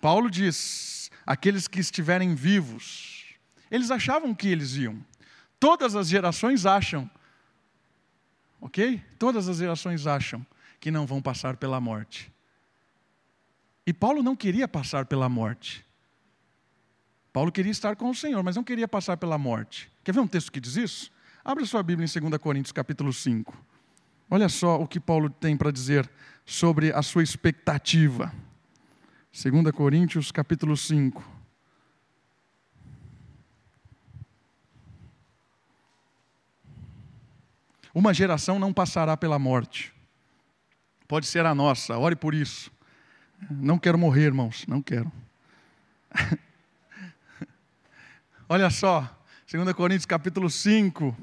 Paulo 0.00 0.30
diz: 0.30 0.99
aqueles 1.30 1.68
que 1.68 1.78
estiverem 1.78 2.34
vivos, 2.34 3.36
eles 3.70 3.92
achavam 3.92 4.34
que 4.34 4.48
eles 4.48 4.74
iam. 4.74 4.98
Todas 5.60 5.94
as 5.94 6.08
gerações 6.08 6.66
acham, 6.66 7.08
ok? 8.60 9.00
Todas 9.16 9.48
as 9.48 9.58
gerações 9.58 10.08
acham 10.08 10.44
que 10.80 10.90
não 10.90 11.06
vão 11.06 11.22
passar 11.22 11.56
pela 11.56 11.80
morte. 11.80 12.32
E 13.86 13.92
Paulo 13.92 14.24
não 14.24 14.34
queria 14.34 14.66
passar 14.66 15.06
pela 15.06 15.28
morte. 15.28 15.86
Paulo 17.32 17.52
queria 17.52 17.70
estar 17.70 17.94
com 17.94 18.10
o 18.10 18.14
Senhor, 18.14 18.42
mas 18.42 18.56
não 18.56 18.64
queria 18.64 18.88
passar 18.88 19.16
pela 19.16 19.38
morte. 19.38 19.88
Quer 20.02 20.10
ver 20.10 20.20
um 20.20 20.26
texto 20.26 20.50
que 20.50 20.58
diz 20.58 20.74
isso? 20.74 21.12
Abra 21.44 21.64
sua 21.64 21.80
Bíblia 21.80 22.08
em 22.12 22.20
2 22.28 22.42
Coríntios, 22.42 22.72
capítulo 22.72 23.12
5. 23.12 23.56
Olha 24.28 24.48
só 24.48 24.82
o 24.82 24.88
que 24.88 24.98
Paulo 24.98 25.30
tem 25.30 25.56
para 25.56 25.70
dizer 25.70 26.10
sobre 26.44 26.92
a 26.92 27.02
sua 27.02 27.22
expectativa. 27.22 28.34
2 29.32 29.70
Coríntios, 29.72 30.32
capítulo 30.32 30.76
5. 30.76 31.40
Uma 37.94 38.12
geração 38.12 38.58
não 38.58 38.72
passará 38.72 39.16
pela 39.16 39.38
morte. 39.38 39.92
Pode 41.06 41.26
ser 41.26 41.46
a 41.46 41.54
nossa, 41.54 41.96
ore 41.96 42.16
por 42.16 42.34
isso. 42.34 42.70
Não 43.50 43.78
quero 43.78 43.96
morrer, 43.96 44.26
irmãos, 44.26 44.64
não 44.66 44.82
quero. 44.82 45.10
Olha 48.48 48.68
só, 48.68 49.08
2 49.50 49.72
Coríntios 49.72 50.06
capítulo 50.06 50.50
5. 50.50 51.16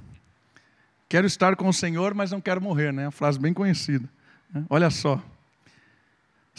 Quero 1.10 1.28
estar 1.28 1.56
com 1.56 1.68
o 1.70 1.74
Senhor, 1.74 2.14
mas 2.14 2.32
não 2.32 2.42
quero 2.42 2.62
morrer, 2.62 2.92
né? 2.92 3.12
Frase 3.12 3.40
bem 3.40 3.54
conhecida. 3.54 4.10
Né? 4.54 4.66
Olha 4.70 4.90
só. 4.90 5.24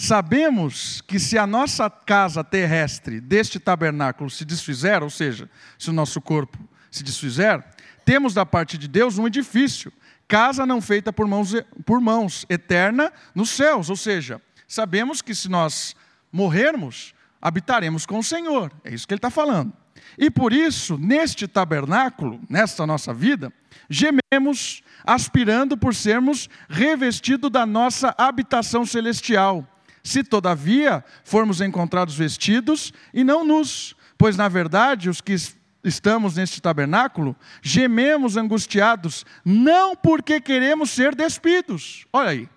Sabemos 0.01 1.01
que 1.01 1.19
se 1.19 1.37
a 1.37 1.45
nossa 1.45 1.91
casa 1.91 2.45
terrestre 2.45 3.21
deste 3.21 3.59
tabernáculo 3.59 4.31
se 4.31 4.45
desfizer, 4.45 5.03
ou 5.03 5.11
seja, 5.11 5.51
se 5.77 5.91
o 5.91 5.93
nosso 5.93 6.21
corpo 6.21 6.57
se 6.89 7.03
desfizer, 7.03 7.65
temos 8.05 8.33
da 8.33 8.47
parte 8.47 8.79
de 8.79 8.87
Deus 8.87 9.19
um 9.19 9.27
edifício, 9.27 9.93
casa 10.29 10.65
não 10.65 10.81
feita 10.81 11.13
por 11.13 11.27
mãos, 11.27 11.53
por 11.85 12.01
mãos, 12.01 12.47
eterna 12.49 13.13
nos 13.35 13.51
céus. 13.51 13.91
Ou 13.91 13.97
seja, 13.97 14.41
sabemos 14.69 15.21
que 15.21 15.35
se 15.35 15.49
nós 15.49 15.97
morrermos, 16.31 17.13
habitaremos 17.43 18.07
com 18.07 18.21
o 18.21 18.25
Senhor. 18.25 18.71
É 18.85 18.95
isso 18.95 19.05
que 19.05 19.15
ele 19.15 19.19
está 19.19 19.31
falando. 19.31 19.73
E 20.17 20.31
por 20.31 20.53
isso, 20.53 20.97
neste 20.97 21.49
tabernáculo, 21.49 22.41
nesta 22.49 22.87
nossa 22.87 23.13
vida, 23.13 23.53
gememos, 23.91 24.81
aspirando 25.05 25.77
por 25.77 25.93
sermos 25.93 26.49
revestidos 26.69 27.51
da 27.51 27.67
nossa 27.67 28.15
habitação 28.17 28.87
celestial. 28.87 29.67
Se 30.03 30.23
todavia 30.23 31.05
formos 31.25 31.61
encontrados 31.61 32.17
vestidos 32.17 32.93
e 33.13 33.25
não 33.25 33.45
nus, 33.45 33.97
pois 34.17 34.37
na 34.37 34.49
verdade 34.49 35.09
os 35.09 35.21
que 35.21 35.37
estamos 35.85 36.37
neste 36.37 36.61
tabernáculo 36.61 37.37
gememos 37.63 38.37
angustiados, 38.37 39.25
não 39.45 39.95
porque 39.95 40.41
queremos 40.41 40.91
ser 40.91 41.15
despidos. 41.15 42.07
Olha 42.13 42.31
aí, 42.31 42.49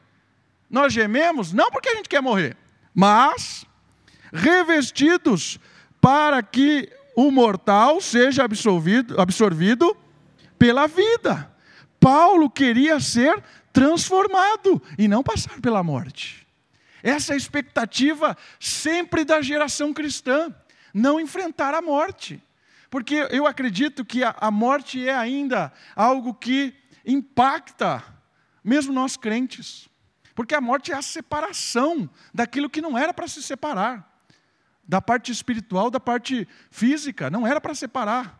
nós 0.69 0.93
gememos 0.93 1.53
não 1.53 1.69
porque 1.69 1.89
a 1.89 1.95
gente 1.95 2.09
quer 2.09 2.21
morrer, 2.21 2.57
mas 2.93 3.65
revestidos 4.33 5.59
para 5.99 6.41
que 6.41 6.89
o 7.15 7.29
mortal 7.29 7.99
seja 8.01 8.43
absorvido, 8.43 9.19
absorvido 9.19 9.95
pela 10.57 10.87
vida. 10.87 11.51
Paulo 11.99 12.49
queria 12.49 12.99
ser 12.99 13.43
transformado 13.71 14.81
e 14.97 15.07
não 15.07 15.21
passar 15.21 15.59
pela 15.61 15.83
morte. 15.83 16.40
Essa 17.03 17.33
é 17.33 17.35
a 17.35 17.37
expectativa 17.37 18.37
sempre 18.59 19.23
da 19.23 19.41
geração 19.41 19.93
cristã, 19.93 20.53
não 20.93 21.19
enfrentar 21.19 21.73
a 21.73 21.81
morte. 21.81 22.41
Porque 22.89 23.27
eu 23.31 23.47
acredito 23.47 24.03
que 24.03 24.21
a, 24.23 24.51
morte 24.51 25.07
é 25.07 25.15
ainda 25.15 25.71
algo 25.95 26.33
que 26.33 26.75
impacta 27.05 28.03
mesmo 28.63 28.93
nós 28.93 29.15
crentes. 29.15 29.89
Porque 30.35 30.53
a 30.53 30.61
morte 30.61 30.91
é 30.91 30.95
a 30.95 31.01
separação 31.01 32.09
daquilo 32.33 32.69
que 32.69 32.81
não 32.81 32.97
era 32.97 33.13
para 33.13 33.27
se 33.27 33.41
separar 33.41 34.11
da 34.91 35.01
parte 35.01 35.31
espiritual 35.31 35.89
da 35.89 36.01
parte 36.01 36.45
física, 36.69 37.29
não 37.29 37.47
era 37.47 37.61
para 37.61 37.73
separar. 37.73 38.37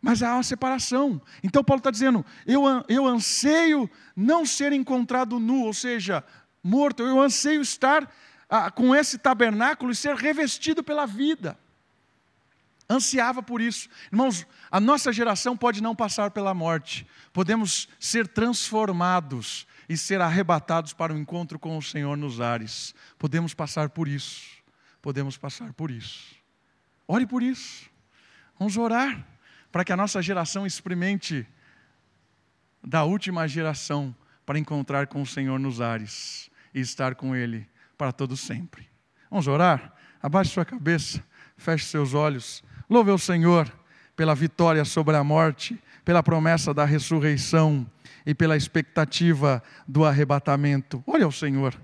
Mas 0.00 0.22
há 0.22 0.32
uma 0.32 0.42
separação. 0.42 1.20
Então 1.42 1.62
Paulo 1.62 1.80
está 1.80 1.90
dizendo: 1.90 2.24
eu, 2.46 2.62
eu 2.88 3.06
anseio 3.06 3.90
não 4.16 4.46
ser 4.46 4.72
encontrado 4.72 5.38
nu, 5.38 5.64
ou 5.64 5.74
seja, 5.74 6.24
morto, 6.64 7.02
eu 7.02 7.20
anseio 7.20 7.60
estar 7.60 8.10
ah, 8.48 8.70
com 8.70 8.94
esse 8.96 9.18
tabernáculo 9.18 9.92
e 9.92 9.94
ser 9.94 10.16
revestido 10.16 10.82
pela 10.82 11.06
vida. 11.06 11.56
Ansiava 12.90 13.42
por 13.42 13.60
isso. 13.60 13.88
Irmãos, 14.10 14.46
a 14.70 14.80
nossa 14.80 15.12
geração 15.12 15.56
pode 15.56 15.82
não 15.82 15.94
passar 15.94 16.30
pela 16.30 16.52
morte, 16.54 17.06
podemos 17.32 17.88
ser 18.00 18.26
transformados 18.26 19.66
e 19.88 19.96
ser 19.96 20.20
arrebatados 20.20 20.92
para 20.92 21.12
o 21.12 21.18
encontro 21.18 21.58
com 21.58 21.78
o 21.78 21.82
Senhor 21.82 22.16
nos 22.16 22.40
ares. 22.40 22.94
Podemos 23.18 23.54
passar 23.54 23.90
por 23.90 24.08
isso 24.08 24.64
podemos 25.04 25.36
passar 25.36 25.70
por 25.74 25.90
isso. 25.90 26.34
Ore 27.06 27.26
por 27.26 27.42
isso. 27.42 27.90
Vamos 28.58 28.78
orar 28.78 29.22
para 29.70 29.84
que 29.84 29.92
a 29.92 29.96
nossa 29.98 30.22
geração 30.22 30.66
experimente 30.66 31.46
da 32.82 33.04
última 33.04 33.46
geração 33.46 34.16
para 34.46 34.58
encontrar 34.58 35.06
com 35.06 35.20
o 35.20 35.26
Senhor 35.26 35.60
nos 35.60 35.78
ares 35.82 36.50
e 36.74 36.80
estar 36.80 37.14
com 37.14 37.34
Ele 37.34 37.66
para 37.96 38.12
todo 38.12 38.36
sempre. 38.36 38.88
Vamos 39.30 39.46
orar? 39.46 39.94
Abaixe 40.22 40.50
sua 40.50 40.64
cabeça, 40.64 41.22
feche 41.56 41.86
seus 41.86 42.14
olhos. 42.14 42.62
Louve 42.88 43.10
o 43.10 43.18
Senhor 43.18 43.70
pela 44.16 44.34
vitória 44.34 44.84
sobre 44.84 45.16
a 45.16 45.24
morte, 45.24 45.78
pela 46.04 46.22
promessa 46.22 46.72
da 46.72 46.84
ressurreição 46.84 47.86
e 48.26 48.34
pela 48.34 48.56
expectativa 48.56 49.62
do 49.86 50.04
arrebatamento. 50.04 51.02
Olha 51.06 51.24
ao 51.24 51.32
Senhor. 51.32 51.74